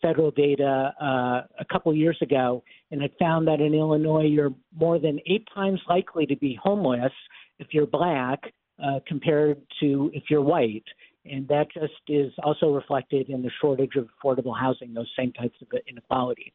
federal 0.00 0.30
data 0.30 0.92
uh, 1.00 1.42
a 1.58 1.64
couple 1.70 1.94
years 1.94 2.18
ago, 2.22 2.62
and 2.90 3.02
it 3.02 3.12
found 3.18 3.48
that 3.48 3.60
in 3.60 3.74
Illinois, 3.74 4.26
you're 4.26 4.54
more 4.78 4.98
than 4.98 5.18
eight 5.26 5.46
times 5.54 5.80
likely 5.88 6.26
to 6.26 6.36
be 6.36 6.58
homeless 6.62 7.12
if 7.58 7.68
you're 7.72 7.86
black 7.86 8.40
uh, 8.82 9.00
compared 9.06 9.60
to 9.80 10.10
if 10.14 10.24
you're 10.30 10.42
white. 10.42 10.84
And 11.24 11.46
that 11.48 11.66
just 11.74 11.92
is 12.08 12.32
also 12.42 12.70
reflected 12.72 13.28
in 13.28 13.42
the 13.42 13.50
shortage 13.60 13.96
of 13.96 14.08
affordable 14.24 14.58
housing, 14.58 14.94
those 14.94 15.10
same 15.18 15.32
types 15.32 15.56
of 15.60 15.68
inequality. 15.88 16.52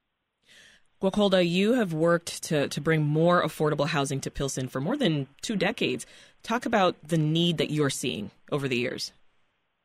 Guacolda, 1.03 1.45
you 1.45 1.73
have 1.73 1.91
worked 1.91 2.43
to, 2.43 2.69
to 2.69 2.79
bring 2.79 3.03
more 3.03 3.43
affordable 3.43 3.87
housing 3.87 4.21
to 4.21 4.31
Pilsen 4.31 4.69
for 4.69 4.79
more 4.79 4.95
than 4.95 5.27
two 5.41 5.57
decades. 5.57 6.05
Talk 6.43 6.65
about 6.65 6.95
the 7.05 7.17
need 7.17 7.57
that 7.57 7.69
you're 7.69 7.89
seeing 7.89 8.31
over 8.53 8.69
the 8.69 8.77
years. 8.77 9.11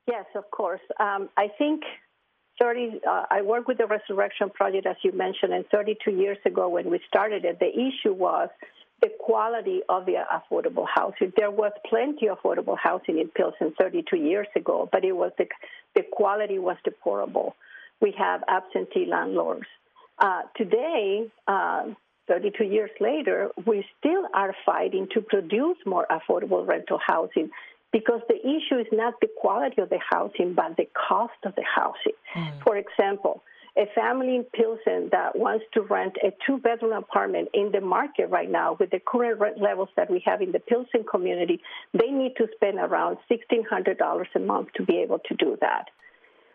Yes, 0.06 0.26
of 0.36 0.48
course. 0.52 0.80
Um, 1.00 1.28
I 1.36 1.48
think 1.58 1.82
30, 2.60 3.00
uh, 3.04 3.24
I 3.32 3.42
work 3.42 3.66
with 3.66 3.78
the 3.78 3.86
Resurrection 3.86 4.48
Project, 4.50 4.86
as 4.86 4.94
you 5.02 5.10
mentioned, 5.10 5.52
and 5.52 5.64
32 5.74 6.12
years 6.12 6.38
ago 6.46 6.68
when 6.68 6.88
we 6.88 7.00
started 7.08 7.44
it, 7.44 7.58
the 7.58 7.66
issue 7.66 8.14
was 8.14 8.48
the 9.02 9.08
quality 9.18 9.80
of 9.88 10.06
the 10.06 10.22
affordable 10.32 10.86
housing. 10.86 11.32
There 11.36 11.50
was 11.50 11.72
plenty 11.88 12.28
of 12.28 12.38
affordable 12.38 12.76
housing 12.80 13.18
in 13.18 13.26
Pilsen 13.28 13.74
32 13.76 14.16
years 14.16 14.46
ago, 14.54 14.88
but 14.92 15.04
it 15.04 15.16
was 15.16 15.32
the, 15.36 15.46
the 15.96 16.04
quality 16.12 16.60
was 16.60 16.76
deplorable. 16.84 17.56
We 18.00 18.14
have 18.16 18.44
absentee 18.48 19.06
landlords. 19.10 19.66
Uh, 20.20 20.42
today, 20.56 21.30
uh, 21.46 21.84
32 22.26 22.64
years 22.64 22.90
later, 23.00 23.50
we 23.66 23.84
still 23.98 24.24
are 24.34 24.54
fighting 24.66 25.08
to 25.14 25.20
produce 25.20 25.76
more 25.86 26.06
affordable 26.10 26.66
rental 26.66 26.98
housing 27.04 27.50
because 27.92 28.20
the 28.28 28.36
issue 28.36 28.78
is 28.78 28.86
not 28.92 29.14
the 29.20 29.28
quality 29.40 29.80
of 29.80 29.88
the 29.88 29.98
housing, 30.10 30.54
but 30.54 30.76
the 30.76 30.86
cost 31.08 31.38
of 31.44 31.54
the 31.54 31.64
housing. 31.64 32.12
Mm. 32.36 32.62
For 32.62 32.76
example, 32.76 33.42
a 33.78 33.86
family 33.94 34.34
in 34.36 34.44
Pilsen 34.44 35.08
that 35.12 35.36
wants 35.36 35.64
to 35.74 35.82
rent 35.82 36.16
a 36.22 36.32
two 36.44 36.58
bedroom 36.58 36.92
apartment 36.92 37.48
in 37.54 37.70
the 37.72 37.80
market 37.80 38.28
right 38.28 38.50
now 38.50 38.76
with 38.78 38.90
the 38.90 39.00
current 39.00 39.38
rent 39.38 39.60
levels 39.60 39.88
that 39.96 40.10
we 40.10 40.20
have 40.26 40.42
in 40.42 40.50
the 40.50 40.58
Pilsen 40.58 41.04
community, 41.08 41.60
they 41.94 42.08
need 42.08 42.34
to 42.36 42.48
spend 42.56 42.78
around 42.78 43.18
$1,600 43.30 44.26
a 44.34 44.38
month 44.40 44.68
to 44.74 44.84
be 44.84 44.98
able 44.98 45.20
to 45.20 45.34
do 45.36 45.56
that. 45.60 45.86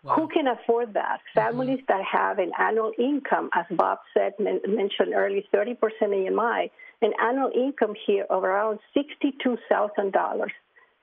Wow. 0.03 0.15
Who 0.15 0.27
can 0.27 0.47
afford 0.47 0.93
that? 0.93 1.19
Mm-hmm. 1.19 1.39
Families 1.39 1.79
that 1.87 2.01
have 2.11 2.39
an 2.39 2.51
annual 2.59 2.91
income, 2.99 3.49
as 3.55 3.65
Bob 3.71 3.99
said, 4.13 4.33
mentioned 4.39 5.13
earlier, 5.15 5.41
30% 5.53 5.77
AMI, 6.01 6.71
an 7.01 7.13
annual 7.21 7.51
income 7.55 7.93
here 8.05 8.25
of 8.29 8.43
around 8.43 8.79
$62,000. 8.95 10.47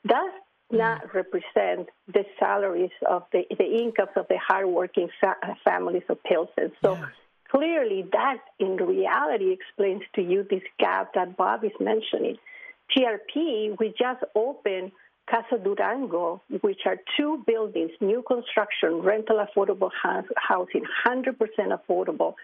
Does 0.07 0.31
not 0.73 1.15
represent 1.15 1.89
the 2.07 2.25
salaries 2.39 2.91
of 3.09 3.25
the, 3.33 3.43
the 3.59 3.65
incomes 3.65 4.11
of 4.17 4.27
the 4.29 4.39
hardworking 4.39 5.09
fa- 5.21 5.57
families 5.65 6.03
of 6.09 6.23
Pilsen. 6.23 6.73
So 6.83 6.95
yeah. 6.95 7.07
clearly, 7.51 8.05
that 8.13 8.39
in 8.59 8.77
reality 8.77 9.53
explains 9.53 10.03
to 10.15 10.23
you 10.23 10.47
this 10.49 10.63
gap 10.79 11.15
that 11.15 11.37
Bob 11.37 11.65
is 11.65 11.73
mentioning. 11.81 12.37
TRP, 12.97 13.79
we 13.79 13.89
just 13.99 14.23
opened 14.35 14.93
Casa 15.31 15.63
Durango, 15.63 16.43
which 16.61 16.81
are 16.87 16.97
two 17.17 17.43
buildings, 17.47 17.93
new 18.01 18.23
construction, 18.27 19.01
rental 19.03 19.45
affordable 19.47 19.91
housing, 20.37 20.85
100% 21.07 21.37
affordable, 21.71 22.35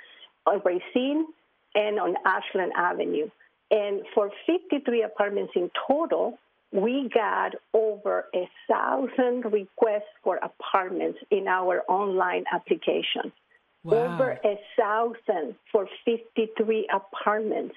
on 0.46 0.62
Racine 0.64 1.26
and 1.74 1.98
on 1.98 2.14
Ashland 2.24 2.72
Avenue. 2.76 3.28
And 3.70 4.02
for 4.14 4.30
53 4.46 5.02
apartments 5.02 5.52
in 5.56 5.70
total, 5.88 6.38
we 6.72 7.10
got 7.12 7.54
over 7.72 8.26
a 8.34 8.48
thousand 8.68 9.44
requests 9.52 10.12
for 10.22 10.36
apartments 10.36 11.18
in 11.30 11.48
our 11.48 11.82
online 11.88 12.44
application. 12.52 13.32
Wow. 13.82 14.14
Over 14.14 14.38
a 14.44 14.58
thousand 14.78 15.56
for 15.72 15.88
53 16.04 16.88
apartments. 16.92 17.74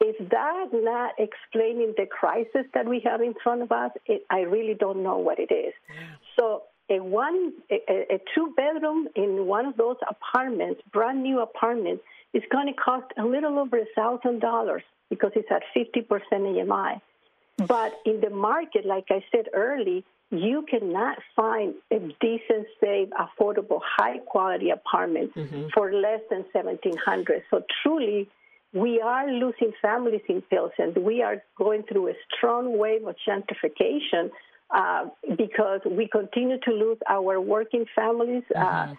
Is 0.00 0.14
that 0.30 0.66
not 0.72 1.12
explaining 1.18 1.94
the 1.96 2.06
crisis 2.06 2.66
that 2.74 2.86
we 2.86 3.00
have 3.04 3.20
in 3.20 3.34
front 3.42 3.62
of 3.62 3.72
us? 3.72 3.92
It, 4.06 4.26
I 4.30 4.40
really 4.40 4.74
don't 4.74 5.02
know 5.02 5.18
what 5.18 5.38
it 5.38 5.52
is. 5.52 5.72
Yeah. 5.88 6.06
So 6.36 6.62
a 6.90 7.00
one, 7.00 7.52
a, 7.70 8.14
a 8.14 8.20
two 8.34 8.52
bedroom 8.56 9.08
in 9.14 9.46
one 9.46 9.66
of 9.66 9.76
those 9.76 9.96
apartments, 10.08 10.82
brand 10.92 11.22
new 11.22 11.40
apartments, 11.40 12.02
is 12.32 12.42
going 12.50 12.66
to 12.66 12.74
cost 12.74 13.06
a 13.16 13.24
little 13.24 13.58
over 13.58 13.78
a 13.78 13.86
thousand 13.94 14.40
dollars 14.40 14.82
because 15.08 15.30
it's 15.36 15.48
at 15.50 15.62
50% 15.76 16.06
AMI. 16.32 17.00
But 17.56 17.92
in 18.04 18.20
the 18.20 18.30
market, 18.30 18.84
like 18.84 19.06
I 19.10 19.24
said 19.30 19.46
early, 19.54 20.04
you 20.30 20.64
cannot 20.68 21.18
find 21.36 21.74
a 21.92 22.00
decent, 22.20 22.66
safe, 22.80 23.08
affordable, 23.10 23.80
high 23.96 24.18
quality 24.18 24.70
apartment 24.70 25.34
mm-hmm. 25.34 25.68
for 25.72 25.92
less 25.92 26.20
than 26.30 26.44
seventeen 26.52 26.96
hundred. 26.96 27.42
So 27.50 27.62
truly, 27.82 28.28
we 28.74 29.00
are 29.00 29.30
losing 29.30 29.72
families 29.80 30.22
in 30.28 30.42
Pilsen. 30.42 31.02
We 31.02 31.22
are 31.22 31.42
going 31.56 31.84
through 31.84 32.08
a 32.08 32.14
strong 32.36 32.76
wave 32.76 33.06
of 33.06 33.14
gentrification 33.26 34.30
uh, 34.74 35.06
because 35.36 35.80
we 35.88 36.08
continue 36.08 36.58
to 36.58 36.72
lose 36.72 36.98
our 37.08 37.40
working 37.40 37.86
families. 37.94 38.42
Uh, 38.54 38.58
mm-hmm. 38.58 38.92
Uh, 38.92 38.94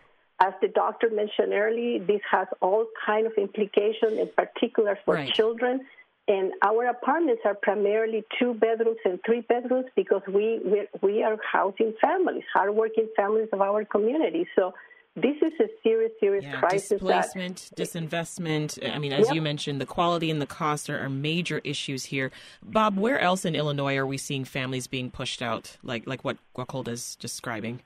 as 0.48 0.54
the 0.62 0.68
doctor 0.68 1.10
mentioned 1.10 1.54
earlier, 1.54 2.00
this 2.00 2.22
has 2.30 2.48
all 2.62 2.86
kind 3.06 3.26
of 3.26 3.34
implications, 3.38 4.20
in 4.20 4.30
particular 4.36 4.98
for 5.06 5.16
right. 5.16 5.34
children. 5.34 5.82
And 6.28 6.54
our 6.62 6.88
apartments 6.88 7.44
are 7.46 7.56
primarily 7.56 8.24
two 8.40 8.54
bedrooms 8.54 8.98
and 9.06 9.20
three 9.26 9.42
bedrooms 9.42 9.86
because 9.96 10.24
we 10.28 10.60
we, 10.66 10.88
we 11.02 11.24
are 11.24 11.38
housing 11.52 11.94
families, 12.02 12.44
hardworking 12.54 13.10
families 13.16 13.48
of 13.54 13.62
our 13.62 13.86
community. 13.86 14.48
So 14.56 14.74
this 15.16 15.38
is 15.42 15.54
a 15.62 15.68
serious, 15.82 16.12
serious 16.20 16.44
yeah, 16.44 16.60
crisis. 16.60 16.90
Displacement, 16.90 17.72
that, 17.76 17.84
disinvestment. 17.84 18.94
I 18.94 19.00
mean, 19.00 19.14
as 19.14 19.28
yep. 19.28 19.36
you 19.36 19.42
mentioned, 19.42 19.80
the 19.80 19.86
quality 19.86 20.30
and 20.30 20.42
the 20.42 20.46
cost 20.46 20.90
are, 20.90 21.00
are, 21.00 21.10
major 21.10 21.62
issues 21.64 22.06
here. 22.06 22.32
Bob, 22.62 22.98
where 22.98 23.20
else 23.20 23.46
in 23.46 23.56
Illinois 23.56 23.96
are 23.96 24.06
we 24.06 24.18
seeing 24.18 24.44
families 24.44 24.88
being 24.88 25.10
pushed 25.10 25.42
out, 25.42 25.78
like 25.84 26.06
like 26.06 26.26
what 26.26 26.38
Guacolda 26.56 26.90
is 26.90 27.16
describing? 27.16 27.82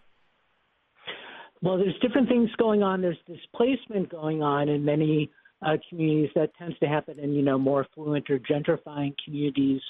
Well, 1.62 1.78
there's 1.78 1.98
different 2.02 2.30
things 2.30 2.50
going 2.58 2.82
on. 2.82 3.02
There's 3.02 3.18
displacement 3.28 4.10
going 4.10 4.42
on 4.42 4.68
in 4.70 4.84
many 4.84 5.30
uh, 5.62 5.78
communities. 5.88 6.32
That 6.34 6.56
tends 6.56 6.80
to 6.80 6.88
happen 6.88 7.20
in 7.20 7.34
you 7.34 7.44
know 7.44 7.60
more 7.60 7.86
affluent 7.92 8.28
or 8.32 8.40
gentrifying 8.40 9.14
communities, 9.24 9.82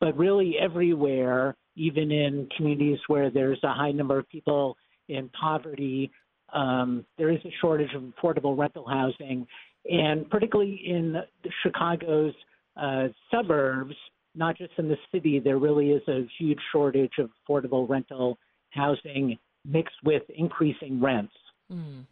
but 0.00 0.16
really 0.16 0.56
everywhere, 0.60 1.54
even 1.76 2.10
in 2.10 2.48
communities 2.56 2.98
where 3.06 3.30
there's 3.30 3.62
a 3.62 3.72
high 3.72 3.92
number 3.92 4.18
of 4.18 4.28
people 4.28 4.76
in 5.08 5.28
poverty, 5.40 6.10
um, 6.52 7.04
there 7.18 7.30
is 7.30 7.38
a 7.44 7.52
shortage 7.60 7.94
of 7.94 8.02
affordable 8.02 8.56
rental 8.56 8.86
housing, 8.88 9.46
and 9.84 10.28
particularly 10.30 10.80
in 10.86 11.16
Chicago's 11.62 12.34
uh, 12.80 13.08
suburbs, 13.30 13.94
not 14.34 14.56
just 14.56 14.72
in 14.78 14.88
the 14.88 14.96
city, 15.12 15.38
there 15.38 15.58
really 15.58 15.90
is 15.90 16.02
a 16.08 16.26
huge 16.38 16.58
shortage 16.72 17.12
of 17.18 17.30
affordable 17.48 17.88
rental 17.88 18.38
housing 18.70 19.38
mixed 19.64 19.96
with 20.04 20.22
increasing 20.36 21.00
rents. 21.00 21.32
Mm. 21.72 22.06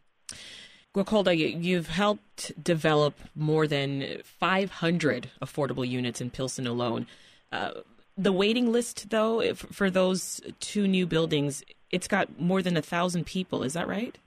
Guacolda, 0.95 1.63
you've 1.63 1.89
helped 1.89 2.63
develop 2.63 3.15
more 3.35 3.67
than 3.67 4.21
500 4.25 5.31
affordable 5.41 5.89
units 5.89 6.21
in 6.21 6.31
Pilsen 6.31 6.67
alone. 6.67 7.07
Uh, 7.53 7.71
the 8.17 8.33
waiting 8.33 8.73
list, 8.73 9.11
though, 9.11 9.55
for 9.55 9.91
those 9.91 10.41
two 10.61 10.89
new 10.89 11.07
buildings, 11.07 11.63
it's 11.91 12.09
got 12.09 12.41
more 12.41 12.63
than 12.63 12.77
a 12.77 12.83
thousand 12.83 13.27
people. 13.27 13.63
Is 13.63 13.75
that 13.75 13.87
right? 13.87 14.19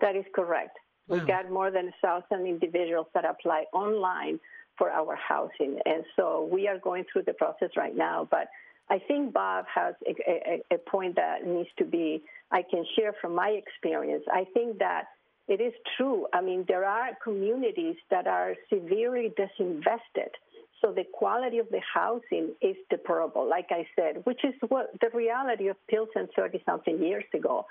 That 0.00 0.16
is 0.16 0.24
correct. 0.34 0.78
Wow. 1.08 1.16
We've 1.16 1.26
got 1.26 1.50
more 1.50 1.70
than 1.70 1.88
a 1.88 1.94
thousand 2.02 2.46
individuals 2.46 3.06
that 3.14 3.24
apply 3.24 3.64
online 3.72 4.38
for 4.78 4.90
our 4.90 5.16
housing, 5.16 5.78
and 5.84 6.04
so 6.16 6.48
we 6.50 6.68
are 6.68 6.78
going 6.78 7.04
through 7.12 7.24
the 7.24 7.34
process 7.34 7.70
right 7.76 7.96
now. 7.96 8.26
But 8.30 8.48
I 8.88 8.98
think 8.98 9.32
Bob 9.32 9.66
has 9.72 9.94
a, 10.06 10.14
a, 10.30 10.74
a 10.74 10.78
point 10.78 11.16
that 11.16 11.46
needs 11.46 11.68
to 11.78 11.84
be. 11.84 12.22
I 12.50 12.62
can 12.62 12.84
share 12.96 13.14
from 13.20 13.34
my 13.34 13.48
experience. 13.48 14.24
I 14.32 14.44
think 14.52 14.78
that 14.78 15.04
it 15.48 15.60
is 15.60 15.72
true. 15.96 16.26
I 16.32 16.40
mean, 16.40 16.64
there 16.68 16.84
are 16.84 17.10
communities 17.22 17.96
that 18.10 18.26
are 18.26 18.54
severely 18.72 19.32
disinvested. 19.38 20.30
So 20.80 20.92
the 20.92 21.04
quality 21.12 21.58
of 21.58 21.68
the 21.70 21.80
housing 21.92 22.54
is 22.62 22.76
deplorable, 22.88 23.48
like 23.48 23.66
I 23.70 23.86
said, 23.94 24.22
which 24.24 24.44
is 24.44 24.54
what 24.68 24.90
the 25.00 25.10
reality 25.12 25.68
of 25.68 25.76
Pilsen 25.88 26.28
30 26.34 26.62
something 26.64 27.02
years 27.02 27.24
ago. 27.34 27.66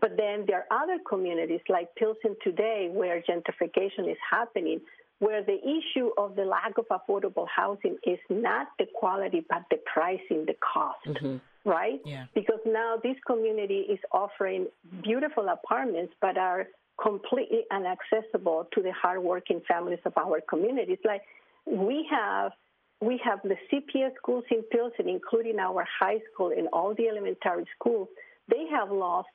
But 0.00 0.16
then 0.16 0.44
there 0.46 0.66
are 0.70 0.82
other 0.82 0.98
communities 1.08 1.60
like 1.68 1.94
Pilsen 1.94 2.36
today 2.42 2.88
where 2.92 3.22
gentrification 3.22 4.10
is 4.10 4.16
happening, 4.28 4.80
where 5.20 5.42
the 5.42 5.58
issue 5.58 6.10
of 6.18 6.36
the 6.36 6.44
lack 6.44 6.78
of 6.78 6.86
affordable 6.88 7.46
housing 7.54 7.96
is 8.04 8.18
not 8.28 8.68
the 8.78 8.86
quality, 8.94 9.44
but 9.48 9.62
the 9.70 9.78
pricing, 9.92 10.44
the 10.46 10.56
cost. 10.60 11.06
Mm-hmm. 11.06 11.36
Right? 11.68 12.00
Yeah. 12.04 12.26
Because 12.34 12.58
now 12.66 12.96
this 13.02 13.16
community 13.26 13.86
is 13.88 13.98
offering 14.12 14.66
beautiful 15.02 15.48
apartments, 15.48 16.12
but 16.20 16.36
are 16.36 16.66
completely 17.02 17.64
inaccessible 17.70 18.68
to 18.74 18.82
the 18.82 18.92
hardworking 18.92 19.62
families 19.66 19.98
of 20.04 20.12
our 20.16 20.40
communities. 20.42 20.98
Like 21.04 21.22
we 21.66 22.06
have 22.10 22.52
we 23.00 23.20
have 23.24 23.40
the 23.42 23.56
CPS 23.70 24.14
schools 24.16 24.44
in 24.50 24.62
Pilsen, 24.70 25.08
including 25.08 25.58
our 25.58 25.86
high 26.00 26.20
school 26.32 26.52
and 26.56 26.68
all 26.72 26.94
the 26.94 27.08
elementary 27.08 27.66
schools. 27.78 28.08
They 28.48 28.66
have 28.70 28.90
lost 28.90 29.28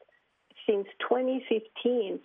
since 0.67 0.88
2015 1.08 2.19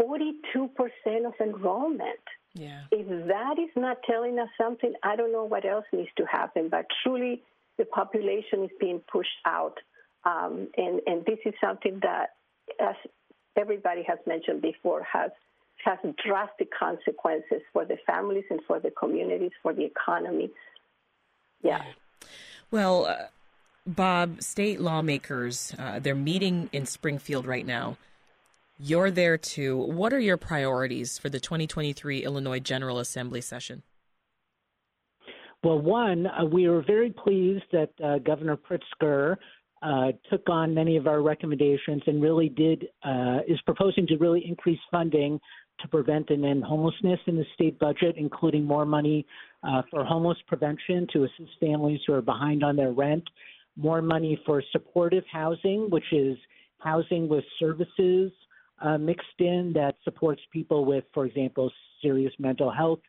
42% 0.00 1.26
of 1.26 1.34
enrollment. 1.40 2.20
Yeah. 2.54 2.82
If 2.90 3.06
that 3.28 3.58
is 3.58 3.70
not 3.76 3.98
telling 4.08 4.38
us 4.38 4.48
something, 4.58 4.92
I 5.02 5.16
don't 5.16 5.32
know 5.32 5.44
what 5.44 5.64
else 5.64 5.84
needs 5.92 6.08
to 6.16 6.24
happen. 6.24 6.68
But 6.68 6.86
truly, 7.02 7.42
the 7.78 7.84
population 7.84 8.64
is 8.64 8.70
being 8.80 9.00
pushed 9.10 9.28
out. 9.46 9.76
Um, 10.24 10.68
and, 10.76 11.00
and 11.06 11.24
this 11.24 11.38
is 11.44 11.54
something 11.62 12.00
that, 12.02 12.30
as 12.80 12.94
everybody 13.56 14.02
has 14.06 14.18
mentioned 14.26 14.62
before, 14.62 15.06
has 15.10 15.30
has 15.84 15.98
drastic 16.22 16.68
consequences 16.78 17.62
for 17.72 17.86
the 17.86 17.96
families 18.06 18.44
and 18.50 18.60
for 18.66 18.78
the 18.80 18.90
communities, 18.90 19.52
for 19.62 19.72
the 19.72 19.82
economy. 19.82 20.50
Yeah. 21.62 21.82
Well, 22.70 23.06
uh, 23.06 23.28
Bob, 23.86 24.42
state 24.42 24.80
lawmakers, 24.80 25.74
uh, 25.78 25.98
they're 25.98 26.14
meeting 26.14 26.68
in 26.72 26.86
Springfield 26.86 27.46
right 27.46 27.66
now. 27.66 27.96
You're 28.78 29.10
there 29.10 29.36
too. 29.36 29.76
What 29.76 30.12
are 30.12 30.18
your 30.18 30.36
priorities 30.36 31.18
for 31.18 31.28
the 31.28 31.40
2023 31.40 32.24
Illinois 32.24 32.60
General 32.60 32.98
Assembly 32.98 33.40
session? 33.40 33.82
Well, 35.62 35.78
one, 35.78 36.26
uh, 36.26 36.46
we 36.46 36.68
were 36.68 36.82
very 36.82 37.10
pleased 37.10 37.64
that 37.72 37.90
uh, 38.02 38.18
Governor 38.18 38.56
Pritzker 38.56 39.36
uh, 39.82 40.12
took 40.30 40.48
on 40.48 40.74
many 40.74 40.96
of 40.96 41.06
our 41.06 41.20
recommendations 41.20 42.02
and 42.06 42.22
really 42.22 42.48
did 42.48 42.86
uh, 43.04 43.38
is 43.46 43.60
proposing 43.66 44.06
to 44.06 44.16
really 44.16 44.46
increase 44.46 44.78
funding 44.90 45.38
to 45.80 45.88
prevent 45.88 46.30
and 46.30 46.44
end 46.44 46.64
homelessness 46.64 47.18
in 47.26 47.36
the 47.36 47.44
state 47.54 47.78
budget, 47.78 48.14
including 48.16 48.64
more 48.64 48.84
money 48.84 49.26
uh, 49.62 49.82
for 49.90 50.04
homeless 50.04 50.38
prevention 50.46 51.06
to 51.12 51.24
assist 51.24 51.50
families 51.58 52.00
who 52.06 52.12
are 52.12 52.22
behind 52.22 52.62
on 52.62 52.76
their 52.76 52.92
rent, 52.92 53.24
more 53.80 54.02
money 54.02 54.40
for 54.44 54.62
supportive 54.72 55.24
housing, 55.30 55.88
which 55.90 56.12
is 56.12 56.36
housing 56.78 57.28
with 57.28 57.44
services 57.58 58.30
uh, 58.82 58.98
mixed 58.98 59.38
in 59.38 59.72
that 59.74 59.94
supports 60.04 60.40
people 60.52 60.84
with, 60.84 61.04
for 61.12 61.26
example, 61.26 61.70
serious 62.02 62.32
mental 62.38 62.70
health 62.70 63.00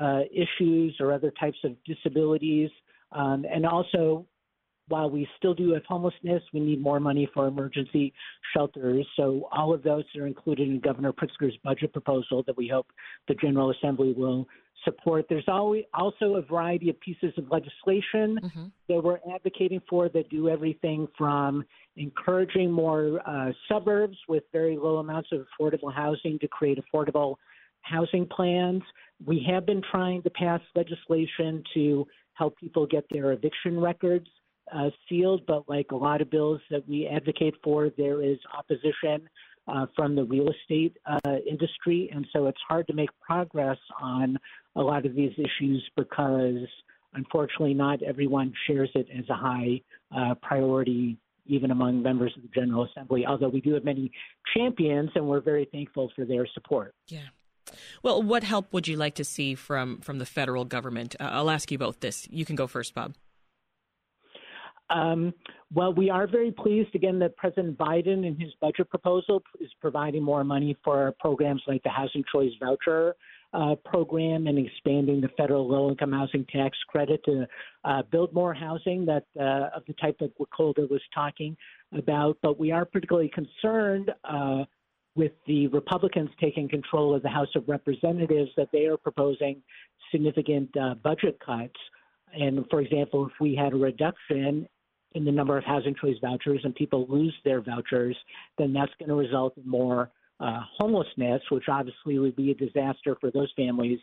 uh, 0.00 0.20
issues 0.32 0.96
or 1.00 1.12
other 1.12 1.32
types 1.40 1.58
of 1.64 1.72
disabilities, 1.84 2.70
um, 3.12 3.44
and 3.52 3.66
also 3.66 4.24
while 4.88 5.10
we 5.10 5.28
still 5.36 5.54
do 5.54 5.72
have 5.72 5.84
homelessness, 5.86 6.42
we 6.52 6.60
need 6.60 6.80
more 6.80 7.00
money 7.00 7.28
for 7.32 7.46
emergency 7.46 8.12
shelters. 8.54 9.06
So 9.16 9.48
all 9.52 9.72
of 9.72 9.82
those 9.82 10.04
are 10.18 10.26
included 10.26 10.68
in 10.68 10.80
Governor 10.80 11.12
Pritzker's 11.12 11.56
budget 11.62 11.92
proposal 11.92 12.42
that 12.46 12.56
we 12.56 12.68
hope 12.68 12.86
the 13.28 13.34
General 13.34 13.70
Assembly 13.70 14.14
will 14.16 14.46
support. 14.84 15.26
There's 15.28 15.48
always 15.48 15.84
also 15.92 16.36
a 16.36 16.42
variety 16.42 16.88
of 16.88 16.98
pieces 17.00 17.32
of 17.36 17.50
legislation 17.50 18.38
mm-hmm. 18.42 18.64
that 18.88 19.02
we're 19.02 19.18
advocating 19.34 19.82
for 19.88 20.08
that 20.10 20.28
do 20.30 20.48
everything 20.48 21.08
from 21.16 21.64
encouraging 21.96 22.70
more 22.70 23.20
uh, 23.26 23.52
suburbs 23.68 24.16
with 24.28 24.44
very 24.52 24.76
low 24.76 24.98
amounts 24.98 25.30
of 25.32 25.46
affordable 25.60 25.92
housing 25.92 26.38
to 26.38 26.48
create 26.48 26.78
affordable 26.78 27.36
housing 27.82 28.26
plans. 28.26 28.82
We 29.24 29.44
have 29.50 29.66
been 29.66 29.82
trying 29.90 30.22
to 30.22 30.30
pass 30.30 30.60
legislation 30.74 31.62
to 31.74 32.06
help 32.34 32.56
people 32.56 32.86
get 32.86 33.04
their 33.10 33.32
eviction 33.32 33.80
records 33.80 34.28
uh, 34.74 34.90
sealed, 35.08 35.46
but 35.46 35.68
like 35.68 35.92
a 35.92 35.96
lot 35.96 36.20
of 36.20 36.30
bills 36.30 36.60
that 36.70 36.88
we 36.88 37.06
advocate 37.06 37.54
for, 37.62 37.90
there 37.96 38.22
is 38.22 38.38
opposition 38.56 39.28
uh, 39.66 39.86
from 39.94 40.14
the 40.14 40.24
real 40.24 40.48
estate 40.50 40.96
uh, 41.06 41.36
industry, 41.48 42.10
and 42.14 42.26
so 42.32 42.46
it's 42.46 42.60
hard 42.68 42.86
to 42.86 42.94
make 42.94 43.10
progress 43.20 43.78
on 44.00 44.38
a 44.76 44.80
lot 44.80 45.04
of 45.04 45.14
these 45.14 45.32
issues 45.32 45.82
because, 45.96 46.66
unfortunately, 47.14 47.74
not 47.74 48.02
everyone 48.02 48.52
shares 48.66 48.90
it 48.94 49.06
as 49.16 49.24
a 49.28 49.34
high 49.34 49.80
uh, 50.16 50.34
priority. 50.42 51.18
Even 51.50 51.70
among 51.70 52.02
members 52.02 52.30
of 52.36 52.42
the 52.42 52.48
General 52.48 52.84
Assembly, 52.84 53.24
although 53.24 53.48
we 53.48 53.62
do 53.62 53.72
have 53.72 53.82
many 53.82 54.12
champions, 54.54 55.08
and 55.14 55.26
we're 55.26 55.40
very 55.40 55.66
thankful 55.72 56.12
for 56.14 56.26
their 56.26 56.46
support. 56.52 56.94
Yeah. 57.06 57.28
Well, 58.02 58.22
what 58.22 58.44
help 58.44 58.70
would 58.74 58.86
you 58.86 58.96
like 58.98 59.14
to 59.14 59.24
see 59.24 59.54
from 59.54 60.00
from 60.00 60.18
the 60.18 60.26
federal 60.26 60.66
government? 60.66 61.16
Uh, 61.18 61.30
I'll 61.32 61.48
ask 61.48 61.70
you 61.70 61.78
both 61.78 62.00
this. 62.00 62.28
You 62.30 62.44
can 62.44 62.54
go 62.54 62.66
first, 62.66 62.94
Bob. 62.94 63.14
Um, 64.90 65.34
well, 65.72 65.92
we 65.92 66.08
are 66.08 66.26
very 66.26 66.50
pleased 66.50 66.94
again 66.94 67.18
that 67.18 67.36
President 67.36 67.76
Biden 67.76 68.26
in 68.26 68.36
his 68.38 68.52
budget 68.60 68.88
proposal 68.88 69.42
is 69.60 69.70
providing 69.80 70.22
more 70.22 70.44
money 70.44 70.76
for 70.82 71.14
programs 71.20 71.62
like 71.66 71.82
the 71.82 71.90
Housing 71.90 72.24
Choice 72.32 72.52
Voucher 72.60 73.14
uh, 73.52 73.74
program 73.84 74.46
and 74.46 74.58
expanding 74.58 75.20
the 75.20 75.28
federal 75.36 75.66
low 75.66 75.90
income 75.90 76.12
housing 76.12 76.44
tax 76.46 76.76
credit 76.88 77.22
to 77.24 77.46
uh, 77.84 78.02
build 78.10 78.32
more 78.32 78.52
housing 78.52 79.06
that 79.06 79.24
uh, 79.38 79.76
of 79.76 79.82
the 79.86 79.94
type 79.94 80.16
that 80.20 80.32
Guacolda 80.38 80.88
was 80.90 81.00
talking 81.14 81.56
about. 81.96 82.36
But 82.42 82.58
we 82.58 82.72
are 82.72 82.84
particularly 82.84 83.30
concerned 83.30 84.10
uh, 84.24 84.64
with 85.14 85.32
the 85.46 85.66
Republicans 85.68 86.30
taking 86.40 86.68
control 86.68 87.14
of 87.14 87.22
the 87.22 87.28
House 87.28 87.48
of 87.56 87.68
Representatives 87.68 88.50
that 88.56 88.68
they 88.72 88.86
are 88.86 88.96
proposing 88.96 89.62
significant 90.12 90.74
uh, 90.76 90.94
budget 91.02 91.38
cuts. 91.44 91.74
And 92.38 92.66
for 92.70 92.80
example, 92.80 93.26
if 93.26 93.32
we 93.40 93.54
had 93.54 93.72
a 93.72 93.76
reduction 93.76 94.68
in 95.18 95.24
the 95.24 95.32
number 95.32 95.58
of 95.58 95.64
housing 95.64 95.96
choice 96.00 96.14
vouchers 96.22 96.60
and 96.62 96.72
people 96.76 97.04
lose 97.08 97.34
their 97.44 97.60
vouchers, 97.60 98.16
then 98.56 98.72
that's 98.72 98.92
going 99.00 99.08
to 99.08 99.16
result 99.16 99.52
in 99.56 99.68
more 99.68 100.10
uh, 100.38 100.60
homelessness, 100.78 101.42
which 101.50 101.64
obviously 101.68 102.20
would 102.20 102.36
be 102.36 102.52
a 102.52 102.54
disaster 102.54 103.16
for 103.20 103.32
those 103.32 103.52
families. 103.56 103.98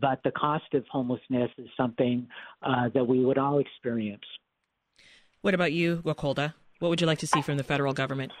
But 0.00 0.20
the 0.24 0.32
cost 0.32 0.74
of 0.74 0.84
homelessness 0.90 1.50
is 1.56 1.68
something 1.76 2.26
uh, 2.62 2.88
that 2.94 3.06
we 3.06 3.24
would 3.24 3.38
all 3.38 3.60
experience. 3.60 4.24
What 5.42 5.54
about 5.54 5.72
you, 5.72 6.02
Guacolda? 6.04 6.54
What 6.80 6.88
would 6.88 7.00
you 7.00 7.06
like 7.06 7.20
to 7.20 7.28
see 7.28 7.40
from 7.42 7.56
the 7.56 7.64
federal 7.64 7.92
government? 7.92 8.32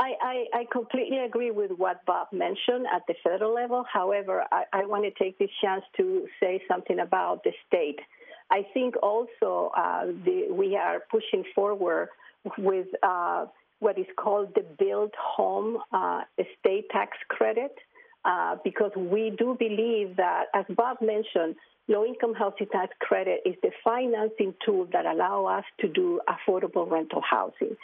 I, 0.00 0.12
I, 0.22 0.58
I, 0.60 0.64
completely 0.70 1.18
agree 1.18 1.50
with 1.50 1.72
what 1.72 2.04
Bob 2.06 2.28
mentioned 2.32 2.86
at 2.94 3.02
the 3.08 3.14
federal 3.24 3.52
level. 3.52 3.84
However, 3.92 4.44
I, 4.52 4.62
I 4.72 4.86
want 4.86 5.02
to 5.04 5.22
take 5.22 5.38
this 5.38 5.50
chance 5.60 5.82
to 5.96 6.26
say 6.40 6.62
something 6.68 7.00
about 7.00 7.42
the 7.42 7.50
state. 7.66 7.98
I 8.50 8.66
think 8.74 8.96
also 9.02 9.70
uh, 9.76 10.06
the, 10.06 10.48
we 10.50 10.76
are 10.76 11.00
pushing 11.10 11.44
forward 11.54 12.08
with 12.56 12.86
uh, 13.02 13.46
what 13.80 13.98
is 13.98 14.06
called 14.16 14.54
the 14.54 14.64
Build 14.78 15.12
Home 15.36 15.78
uh, 15.92 16.22
Estate 16.38 16.88
Tax 16.90 17.16
Credit. 17.28 17.74
Uh, 18.24 18.56
because 18.64 18.90
we 18.96 19.32
do 19.38 19.56
believe 19.58 20.16
that, 20.16 20.46
as 20.52 20.64
Bob 20.76 20.98
mentioned, 21.00 21.54
low-income 21.86 22.34
housing 22.34 22.66
tax 22.66 22.92
credit 23.00 23.40
is 23.46 23.54
the 23.62 23.70
financing 23.82 24.52
tool 24.64 24.86
that 24.92 25.06
allow 25.06 25.46
us 25.46 25.64
to 25.80 25.88
do 25.88 26.20
affordable 26.28 26.90
rental 26.90 27.22
housing. 27.22 27.76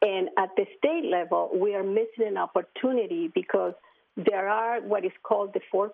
And 0.00 0.28
at 0.38 0.48
the 0.56 0.66
state 0.78 1.04
level, 1.04 1.50
we 1.54 1.74
are 1.74 1.84
missing 1.84 2.26
an 2.26 2.36
opportunity 2.36 3.30
because 3.32 3.74
there 4.16 4.48
are 4.48 4.80
what 4.80 5.04
is 5.04 5.12
called 5.22 5.54
the 5.54 5.60
4% 5.72 5.90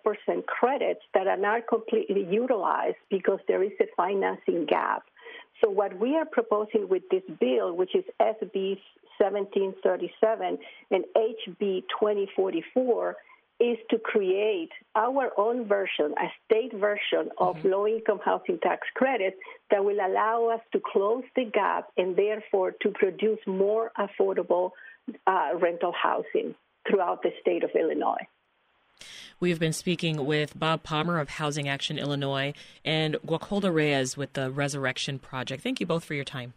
credits 0.46 1.00
that 1.14 1.26
are 1.26 1.36
not 1.36 1.68
completely 1.68 2.26
utilized 2.28 2.96
because 3.10 3.38
there 3.46 3.62
is 3.62 3.72
a 3.80 3.86
financing 3.96 4.66
gap. 4.66 5.04
So, 5.62 5.70
what 5.70 5.98
we 5.98 6.16
are 6.16 6.24
proposing 6.24 6.88
with 6.88 7.02
this 7.10 7.22
bill, 7.40 7.76
which 7.76 7.94
is 7.94 8.04
SB 8.20 8.78
1737 9.18 10.58
and 10.90 11.04
HB 11.16 11.82
2044, 12.00 13.16
is 13.60 13.76
to 13.90 13.98
create 13.98 14.70
our 14.94 15.32
own 15.36 15.66
version, 15.66 16.14
a 16.18 16.28
state 16.44 16.72
version 16.72 17.30
of 17.38 17.56
mm-hmm. 17.56 17.68
low 17.68 17.86
income 17.88 18.20
housing 18.24 18.58
tax 18.60 18.86
credits 18.94 19.36
that 19.70 19.84
will 19.84 19.98
allow 19.98 20.48
us 20.48 20.60
to 20.72 20.80
close 20.92 21.24
the 21.34 21.44
gap 21.44 21.88
and 21.96 22.14
therefore 22.16 22.72
to 22.82 22.90
produce 22.90 23.40
more 23.46 23.90
affordable 23.98 24.70
uh, 25.26 25.50
rental 25.60 25.92
housing 26.00 26.54
throughout 26.88 27.22
the 27.22 27.30
state 27.40 27.64
of 27.64 27.70
Illinois. 27.74 28.26
We've 29.40 29.60
been 29.60 29.72
speaking 29.72 30.26
with 30.26 30.58
Bob 30.58 30.82
Palmer 30.82 31.20
of 31.20 31.28
Housing 31.28 31.68
Action 31.68 31.96
Illinois 31.96 32.54
and 32.84 33.14
Guacolda 33.24 33.72
Reyes 33.72 34.16
with 34.16 34.32
the 34.32 34.50
Resurrection 34.50 35.20
Project. 35.20 35.62
Thank 35.62 35.78
you 35.78 35.86
both 35.86 36.04
for 36.04 36.14
your 36.14 36.24
time. 36.24 36.54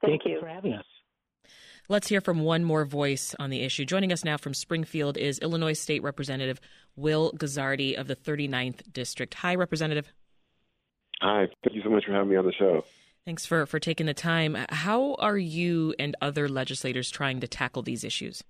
Thank, 0.00 0.22
Thank 0.22 0.32
you 0.32 0.40
for 0.40 0.46
having 0.46 0.74
us. 0.74 0.84
Let's 1.88 2.08
hear 2.08 2.20
from 2.20 2.40
one 2.40 2.62
more 2.62 2.84
voice 2.84 3.34
on 3.40 3.50
the 3.50 3.62
issue. 3.62 3.84
Joining 3.84 4.12
us 4.12 4.24
now 4.24 4.36
from 4.36 4.54
Springfield 4.54 5.16
is 5.18 5.40
Illinois 5.40 5.72
State 5.72 6.02
Representative 6.02 6.60
Will 6.94 7.32
Guzzardi 7.32 7.98
of 7.98 8.06
the 8.06 8.14
39th 8.14 8.92
District. 8.92 9.34
Hi, 9.34 9.56
Representative. 9.56 10.12
Hi. 11.20 11.48
Thank 11.64 11.76
you 11.76 11.82
so 11.82 11.90
much 11.90 12.04
for 12.06 12.12
having 12.12 12.30
me 12.30 12.36
on 12.36 12.46
the 12.46 12.52
show. 12.52 12.84
Thanks 13.24 13.46
for, 13.46 13.66
for 13.66 13.78
taking 13.78 14.06
the 14.06 14.14
time. 14.14 14.56
How 14.68 15.14
are 15.14 15.38
you 15.38 15.94
and 15.98 16.16
other 16.20 16.48
legislators 16.48 17.10
trying 17.10 17.40
to 17.40 17.48
tackle 17.48 17.82
these 17.82 18.04
issues? 18.04 18.42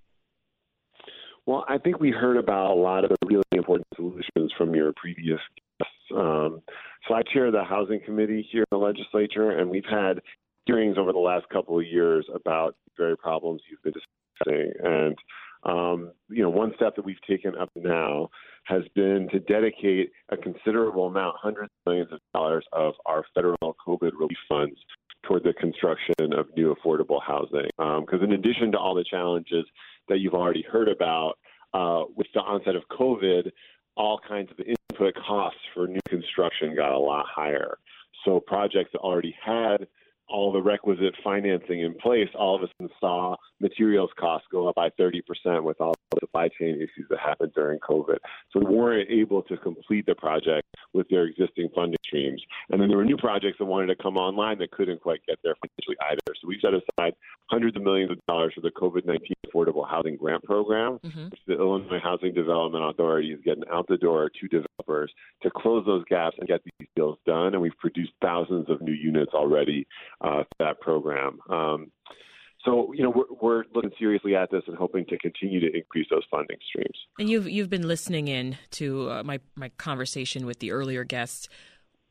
Well, 1.45 1.65
I 1.67 1.77
think 1.77 1.99
we 1.99 2.11
heard 2.11 2.37
about 2.37 2.71
a 2.71 2.75
lot 2.75 3.03
of 3.03 3.09
the 3.09 3.27
really 3.27 3.43
important 3.51 3.87
solutions 3.95 4.53
from 4.57 4.73
your 4.73 4.93
previous 4.95 5.39
guests. 5.79 5.93
Um, 6.15 6.61
so 7.07 7.15
I 7.15 7.21
chair 7.33 7.51
the 7.51 7.63
housing 7.63 7.99
committee 8.05 8.47
here 8.49 8.61
in 8.61 8.77
the 8.77 8.83
legislature, 8.83 9.51
and 9.51 9.69
we've 9.69 9.83
had 9.89 10.21
hearings 10.65 10.97
over 10.97 11.11
the 11.11 11.19
last 11.19 11.49
couple 11.49 11.77
of 11.77 11.85
years 11.85 12.25
about 12.33 12.75
the 12.85 13.03
very 13.03 13.17
problems 13.17 13.61
you've 13.69 13.83
been 13.83 13.93
discussing. 13.93 14.73
And 14.83 15.17
um, 15.65 16.11
you 16.29 16.43
know, 16.43 16.49
one 16.49 16.73
step 16.75 16.95
that 16.95 17.05
we've 17.05 17.21
taken 17.27 17.57
up 17.57 17.69
now 17.75 18.29
has 18.65 18.83
been 18.95 19.27
to 19.31 19.39
dedicate 19.39 20.11
a 20.29 20.37
considerable 20.37 21.07
amount, 21.07 21.35
hundreds 21.41 21.69
of 21.85 21.91
millions 21.91 22.11
of 22.11 22.19
dollars 22.33 22.65
of 22.71 22.93
our 23.05 23.23
federal 23.33 23.75
COVID 23.85 24.11
relief 24.17 24.37
funds 24.47 24.77
toward 25.25 25.43
the 25.43 25.53
construction 25.53 26.33
of 26.37 26.47
new 26.55 26.75
affordable 26.75 27.21
housing. 27.25 27.69
Because 27.77 28.21
um, 28.21 28.23
in 28.23 28.33
addition 28.33 28.71
to 28.73 28.77
all 28.77 28.93
the 28.93 29.05
challenges 29.09 29.65
that 30.09 30.19
you've 30.19 30.33
already 30.33 30.63
heard 30.63 30.89
about 30.89 31.33
uh, 31.73 32.03
with 32.15 32.27
the 32.33 32.41
onset 32.41 32.75
of 32.75 32.83
COVID, 32.91 33.51
all 33.95 34.19
kinds 34.27 34.49
of 34.51 34.59
input 34.59 35.15
costs 35.15 35.59
for 35.73 35.87
new 35.87 35.99
construction 36.07 36.75
got 36.75 36.93
a 36.93 36.99
lot 36.99 37.25
higher. 37.27 37.77
So 38.25 38.39
projects 38.39 38.91
that 38.93 38.99
already 38.99 39.35
had 39.43 39.87
all 40.29 40.51
the 40.51 40.61
requisite 40.61 41.13
financing 41.23 41.81
in 41.81 41.93
place, 41.95 42.29
all 42.35 42.55
of 42.55 42.63
a 42.63 42.67
sudden 42.77 42.89
saw 42.99 43.35
materials 43.59 44.09
costs 44.17 44.47
go 44.51 44.67
up 44.67 44.75
by 44.75 44.89
30% 44.99 45.21
with 45.63 45.79
all 45.81 45.93
the 46.11 46.19
supply 46.21 46.49
chain 46.59 46.75
issues 46.75 47.07
that 47.09 47.19
happened 47.19 47.51
during 47.53 47.79
COVID. 47.79 48.17
So 48.51 48.59
we 48.59 48.73
weren't 48.73 49.09
able 49.09 49.43
to 49.43 49.57
complete 49.57 50.05
the 50.05 50.15
project 50.15 50.67
with 50.93 51.07
their 51.09 51.25
existing 51.25 51.69
funding 51.75 51.97
streams. 52.13 52.41
And 52.69 52.81
then 52.81 52.89
there 52.89 52.97
were 52.97 53.05
new 53.05 53.17
projects 53.17 53.57
that 53.59 53.65
wanted 53.65 53.87
to 53.87 53.95
come 54.01 54.17
online 54.17 54.57
that 54.59 54.71
couldn't 54.71 55.01
quite 55.01 55.21
get 55.27 55.39
there 55.43 55.55
financially 55.55 55.97
either. 56.11 56.35
So 56.41 56.47
we 56.47 56.59
set 56.61 56.73
aside 56.73 57.13
hundreds 57.49 57.75
of 57.75 57.83
millions 57.83 58.11
of 58.11 58.17
dollars 58.27 58.53
for 58.55 58.61
the 58.61 58.71
COVID 58.71 59.05
19 59.05 59.19
Affordable 59.47 59.87
Housing 59.87 60.17
Grant 60.17 60.43
Program, 60.43 60.99
mm-hmm. 61.03 61.25
which 61.25 61.39
the 61.47 61.53
Illinois 61.53 61.99
Housing 62.01 62.33
Development 62.33 62.83
Authority 62.89 63.31
is 63.31 63.39
getting 63.43 63.63
out 63.71 63.85
the 63.87 63.97
door 63.97 64.29
to 64.29 64.47
developers 64.47 65.11
to 65.43 65.51
close 65.55 65.85
those 65.85 66.03
gaps 66.09 66.35
and 66.39 66.47
get 66.47 66.61
these 66.63 66.87
deals 66.95 67.17
done. 67.25 67.53
And 67.53 67.61
we've 67.61 67.77
produced 67.77 68.11
thousands 68.21 68.69
of 68.69 68.81
new 68.81 68.93
units 68.93 69.33
already 69.33 69.87
uh, 70.21 70.43
that 70.59 70.79
program. 70.81 71.39
Um, 71.49 71.91
so, 72.65 72.93
you 72.93 73.03
know, 73.03 73.09
we're, 73.09 73.35
we're, 73.41 73.63
looking 73.73 73.91
seriously 73.99 74.35
at 74.35 74.49
this 74.49 74.63
and 74.67 74.77
hoping 74.77 75.05
to 75.07 75.17
continue 75.17 75.59
to 75.59 75.75
increase 75.75 76.07
those 76.09 76.23
funding 76.31 76.57
streams. 76.69 76.97
And 77.19 77.29
you've 77.29 77.49
you've 77.49 77.69
been 77.69 77.87
listening 77.87 78.27
in 78.27 78.57
to 78.71 79.09
uh, 79.09 79.23
my 79.23 79.39
my 79.55 79.69
conversation 79.77 80.45
with 80.45 80.59
the 80.59 80.71
earlier 80.71 81.03
guests. 81.03 81.49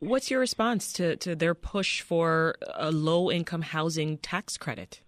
What's 0.02 0.32
your 0.32 0.40
response 0.40 0.92
to 0.94 1.14
to 1.18 1.36
their 1.36 1.54
push 1.54 2.00
for 2.00 2.56
a 2.74 2.90
low 2.90 3.30
income 3.30 3.62
housing 3.62 4.18
tax 4.18 4.56
credit? 4.56 5.00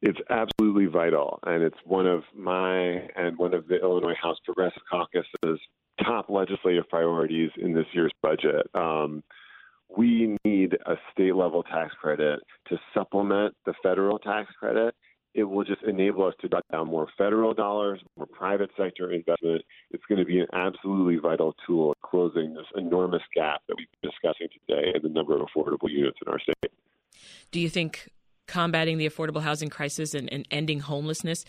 It's 0.00 0.18
absolutely 0.30 0.86
vital, 0.86 1.38
and 1.42 1.62
it's 1.62 1.76
one 1.84 2.06
of 2.06 2.22
my 2.34 3.06
and 3.14 3.36
one 3.36 3.52
of 3.52 3.68
the 3.68 3.78
Illinois 3.82 4.14
House 4.14 4.38
Progressive 4.46 4.80
Caucus's 4.90 5.60
top 6.02 6.30
legislative 6.30 6.88
priorities 6.88 7.50
in 7.58 7.74
this 7.74 7.84
year's 7.92 8.14
budget. 8.22 8.66
Um, 8.74 9.22
we 9.94 10.38
need 10.42 10.72
a 10.86 10.94
state 11.12 11.34
level 11.36 11.62
tax 11.62 11.92
credit 12.00 12.40
to 12.70 12.78
supplement 12.94 13.54
the 13.66 13.74
federal 13.82 14.18
tax 14.18 14.50
credit. 14.58 14.94
It 15.34 15.44
will 15.44 15.64
just 15.64 15.82
enable 15.82 16.26
us 16.26 16.34
to 16.42 16.48
cut 16.48 16.64
down 16.70 16.88
more 16.88 17.08
federal 17.16 17.54
dollars, 17.54 18.00
more 18.16 18.26
private 18.26 18.70
sector 18.76 19.10
investment. 19.10 19.62
It's 19.90 20.04
going 20.08 20.18
to 20.18 20.24
be 20.24 20.40
an 20.40 20.46
absolutely 20.52 21.16
vital 21.16 21.54
tool 21.66 21.92
in 21.92 22.08
closing 22.08 22.54
this 22.54 22.66
enormous 22.76 23.22
gap 23.34 23.62
that 23.68 23.76
we've 23.78 23.86
been 24.00 24.10
discussing 24.10 24.48
today 24.66 24.92
in 24.94 25.02
the 25.02 25.08
number 25.08 25.34
of 25.34 25.46
affordable 25.48 25.90
units 25.90 26.18
in 26.24 26.30
our 26.30 26.38
state. 26.38 26.72
Do 27.50 27.60
you 27.60 27.70
think 27.70 28.10
combating 28.46 28.98
the 28.98 29.08
affordable 29.08 29.42
housing 29.42 29.70
crisis 29.70 30.14
and, 30.14 30.30
and 30.32 30.46
ending 30.50 30.80
homelessness 30.80 31.44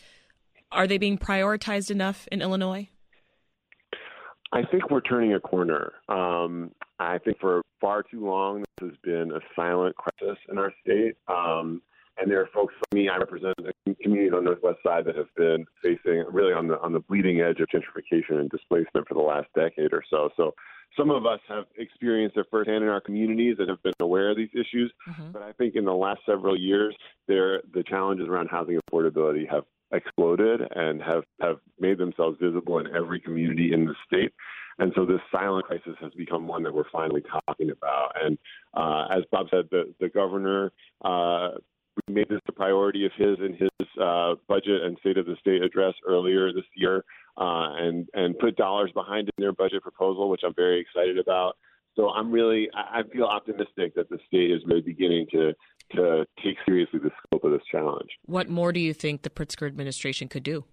are 0.74 0.88
they 0.88 0.98
being 0.98 1.18
prioritized 1.18 1.92
enough 1.92 2.28
in 2.32 2.42
Illinois? 2.42 2.90
I 4.52 4.64
think 4.64 4.90
we're 4.90 5.02
turning 5.02 5.34
a 5.34 5.40
corner. 5.40 5.94
Um, 6.10 6.72
I 7.00 7.18
think 7.20 7.40
for 7.40 7.62
far 7.80 8.04
too 8.04 8.26
long, 8.26 8.64
this 8.80 8.90
has 8.90 8.98
been 9.04 9.32
a 9.32 9.40
silent 9.56 9.96
crisis 9.96 10.38
in 10.50 10.58
our 10.58 10.74
state. 10.82 11.16
Um, 11.28 11.82
and 12.18 12.30
there 12.30 12.42
are 12.42 12.50
folks 12.54 12.74
like 12.78 12.94
me, 12.94 13.10
I 13.10 13.18
represent 13.18 13.56
a 13.60 13.96
community 14.02 14.30
on 14.30 14.44
the 14.44 14.50
Northwest 14.52 14.80
side 14.86 15.06
that 15.06 15.16
have 15.16 15.34
been 15.36 15.66
facing 15.82 16.26
really 16.32 16.54
on 16.54 16.68
the 16.68 16.80
on 16.80 16.94
the 16.94 17.00
bleeding 17.00 17.42
edge 17.42 17.60
of 17.60 17.68
gentrification 17.68 18.40
and 18.40 18.50
displacement 18.50 19.08
for 19.08 19.14
the 19.14 19.22
last 19.22 19.48
decade 19.56 19.94
or 19.94 20.04
so. 20.10 20.30
So 20.38 20.54
some 20.98 21.10
of 21.10 21.26
us 21.26 21.40
have 21.48 21.66
experienced 21.78 22.38
it 22.38 22.46
firsthand 22.52 22.84
in 22.84 22.90
our 22.90 23.02
communities 23.02 23.56
and 23.60 23.70
have 23.70 23.82
been 23.82 23.94
aware 24.00 24.30
of 24.30 24.38
these 24.38 24.52
issues. 24.54 24.92
Mm-hmm. 25.10 25.32
But 25.32 25.42
I 25.42 25.52
think 25.54 25.76
in 25.76 25.86
the 25.86 25.94
last 25.94 26.22
several 26.26 26.58
years, 26.58 26.96
there 27.28 27.62
the 27.74 27.84
challenges 27.84 28.28
around 28.28 28.50
housing 28.50 28.80
affordability 28.92 29.50
have 29.50 29.64
exploded 29.92 30.62
and 30.76 31.02
have, 31.02 31.24
have 31.40 31.58
made 31.80 31.98
themselves 31.98 32.38
visible 32.42 32.80
in 32.80 32.96
every 32.96 33.20
community 33.20 33.74
in 33.74 33.86
the 33.86 33.96
state. 34.06 34.34
And 34.80 34.92
so 34.96 35.06
this 35.06 35.20
silent 35.32 35.66
crisis 35.66 35.96
has 36.02 36.12
become 36.14 36.48
one 36.48 36.64
that 36.64 36.74
we're 36.74 36.90
finally 36.92 37.22
talking 37.48 37.70
about. 37.70 38.14
And 38.22 38.38
uh, 38.74 39.06
as 39.12 39.24
Bob 39.32 39.48
said, 39.52 39.66
the, 39.70 39.94
the 40.00 40.10
governor 40.10 40.72
uh, 41.06 41.50
made 42.10 42.28
this 42.30 42.42
a 42.48 42.52
priority 42.52 43.06
of 43.06 43.12
his 43.16 43.38
in 43.40 43.54
his 43.54 43.88
uh, 44.02 44.36
budget 44.48 44.84
and 44.84 44.98
State 45.00 45.18
of 45.18 45.26
the 45.26 45.36
State 45.40 45.62
address 45.62 45.94
earlier 46.08 46.52
this 46.54 46.66
year, 46.76 47.04
uh, 47.38 47.74
and 47.78 48.08
and 48.14 48.38
put 48.40 48.56
dollars 48.56 48.92
behind 48.94 49.30
in 49.38 49.42
their 49.42 49.54
budget 49.54 49.82
proposal, 49.82 50.30
which 50.30 50.42
I'm 50.46 50.54
very 50.56 50.80
excited 50.80 51.18
about. 51.18 51.58
So 51.96 52.10
I'm 52.10 52.32
really 52.32 52.70
I 52.74 53.02
feel 53.12 53.26
optimistic 53.26 53.96
that 53.96 54.10
the 54.10 54.18
state 54.28 54.52
is 54.52 54.62
really 54.66 54.82
beginning 54.82 55.28
to 55.32 55.54
to 55.96 56.26
take 56.44 56.58
seriously 56.66 57.00
the 57.00 57.12
scope 57.26 57.44
of 57.44 57.52
this 57.52 57.62
challenge. 57.72 58.10
What 58.26 58.50
more 58.50 58.72
do 58.72 58.80
you 58.80 58.94
think 58.94 59.22
the 59.22 59.30
Pritzker 59.30 59.68
administration 59.68 60.28
could 60.28 60.44
do? 60.44 60.66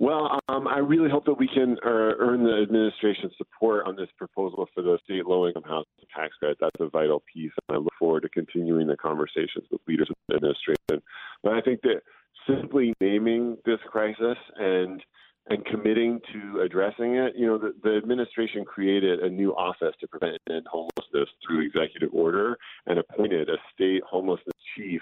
Well, 0.00 0.38
um, 0.48 0.68
I 0.68 0.78
really 0.78 1.10
hope 1.10 1.24
that 1.24 1.34
we 1.34 1.48
can 1.48 1.76
uh, 1.84 2.14
earn 2.18 2.44
the 2.44 2.62
administration's 2.62 3.32
support 3.36 3.86
on 3.86 3.96
this 3.96 4.08
proposal 4.16 4.68
for 4.72 4.82
the 4.82 4.96
state 5.04 5.26
low-income 5.26 5.64
housing 5.64 5.86
tax 6.14 6.34
credit. 6.38 6.58
That's 6.60 6.76
a 6.78 6.88
vital 6.88 7.22
piece, 7.32 7.50
and 7.68 7.76
I 7.76 7.80
look 7.80 7.92
forward 7.98 8.20
to 8.22 8.28
continuing 8.28 8.86
the 8.86 8.96
conversations 8.96 9.66
with 9.72 9.80
leaders 9.88 10.08
of 10.08 10.16
the 10.28 10.36
administration. 10.36 11.02
But 11.42 11.54
I 11.54 11.60
think 11.62 11.80
that 11.82 12.02
simply 12.48 12.94
naming 13.00 13.56
this 13.64 13.80
crisis 13.90 14.38
and 14.56 15.02
and 15.50 15.64
committing 15.64 16.20
to 16.30 16.60
addressing 16.60 17.14
it, 17.14 17.32
you 17.34 17.46
know, 17.46 17.56
the, 17.56 17.72
the 17.82 17.96
administration 17.96 18.66
created 18.66 19.20
a 19.20 19.30
new 19.30 19.52
office 19.52 19.94
to 19.98 20.06
prevent 20.06 20.38
homelessness 20.70 21.28
through 21.42 21.64
executive 21.64 22.10
order 22.12 22.58
and 22.86 22.98
appointed 22.98 23.48
a 23.48 23.56
state 23.72 24.02
homelessness 24.06 24.52
chief 24.76 25.00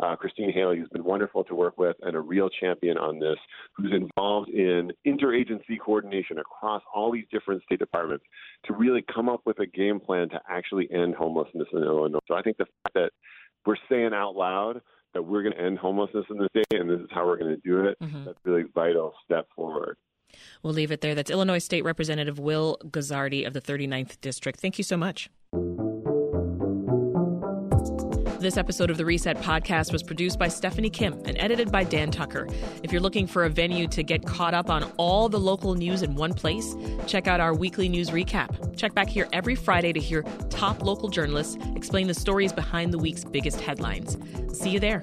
uh, 0.00 0.16
Christine 0.16 0.52
Haley, 0.52 0.78
who's 0.78 0.88
been 0.88 1.04
wonderful 1.04 1.44
to 1.44 1.54
work 1.54 1.78
with 1.78 1.96
and 2.02 2.16
a 2.16 2.20
real 2.20 2.48
champion 2.48 2.98
on 2.98 3.18
this, 3.18 3.36
who's 3.76 3.92
involved 3.92 4.48
in 4.50 4.92
interagency 5.06 5.78
coordination 5.84 6.38
across 6.38 6.82
all 6.94 7.12
these 7.12 7.26
different 7.30 7.62
state 7.64 7.78
departments 7.78 8.24
to 8.66 8.72
really 8.72 9.04
come 9.12 9.28
up 9.28 9.40
with 9.44 9.58
a 9.58 9.66
game 9.66 10.00
plan 10.00 10.28
to 10.30 10.40
actually 10.48 10.88
end 10.92 11.14
homelessness 11.14 11.68
in 11.72 11.82
Illinois. 11.82 12.18
So 12.26 12.34
I 12.34 12.42
think 12.42 12.56
the 12.56 12.66
fact 12.66 12.94
that 12.94 13.10
we're 13.66 13.76
saying 13.88 14.10
out 14.14 14.34
loud 14.34 14.80
that 15.14 15.22
we're 15.22 15.42
going 15.42 15.54
to 15.54 15.60
end 15.60 15.78
homelessness 15.78 16.24
in 16.30 16.38
the 16.38 16.48
state 16.50 16.80
and 16.80 16.88
this 16.88 17.00
is 17.00 17.08
how 17.10 17.26
we're 17.26 17.38
going 17.38 17.54
to 17.54 17.62
do 17.64 17.86
it, 17.86 17.96
mm-hmm. 18.02 18.24
that's 18.24 18.38
really 18.44 18.64
vital 18.74 19.14
step 19.24 19.46
forward. 19.54 19.96
We'll 20.62 20.74
leave 20.74 20.92
it 20.92 21.00
there. 21.00 21.14
That's 21.14 21.30
Illinois 21.30 21.58
State 21.58 21.84
Representative 21.84 22.38
Will 22.38 22.78
Guzzardi 22.84 23.46
of 23.46 23.54
the 23.54 23.60
39th 23.60 24.20
District. 24.20 24.60
Thank 24.60 24.78
you 24.78 24.84
so 24.84 24.96
much. 24.96 25.30
This 28.40 28.56
episode 28.56 28.88
of 28.88 28.96
the 28.96 29.04
Reset 29.04 29.36
podcast 29.38 29.92
was 29.92 30.04
produced 30.04 30.38
by 30.38 30.46
Stephanie 30.46 30.90
Kim 30.90 31.14
and 31.24 31.36
edited 31.38 31.72
by 31.72 31.82
Dan 31.82 32.12
Tucker. 32.12 32.46
If 32.84 32.92
you're 32.92 33.00
looking 33.00 33.26
for 33.26 33.44
a 33.44 33.50
venue 33.50 33.88
to 33.88 34.04
get 34.04 34.24
caught 34.24 34.54
up 34.54 34.70
on 34.70 34.84
all 34.96 35.28
the 35.28 35.40
local 35.40 35.74
news 35.74 36.02
in 36.02 36.14
one 36.14 36.32
place, 36.32 36.76
check 37.08 37.26
out 37.26 37.40
our 37.40 37.52
weekly 37.52 37.88
news 37.88 38.10
recap. 38.10 38.76
Check 38.76 38.94
back 38.94 39.08
here 39.08 39.26
every 39.32 39.56
Friday 39.56 39.92
to 39.92 39.98
hear 39.98 40.22
top 40.50 40.84
local 40.84 41.08
journalists 41.08 41.58
explain 41.74 42.06
the 42.06 42.14
stories 42.14 42.52
behind 42.52 42.92
the 42.92 42.98
week's 42.98 43.24
biggest 43.24 43.60
headlines. 43.60 44.16
See 44.52 44.70
you 44.70 44.78
there. 44.78 45.02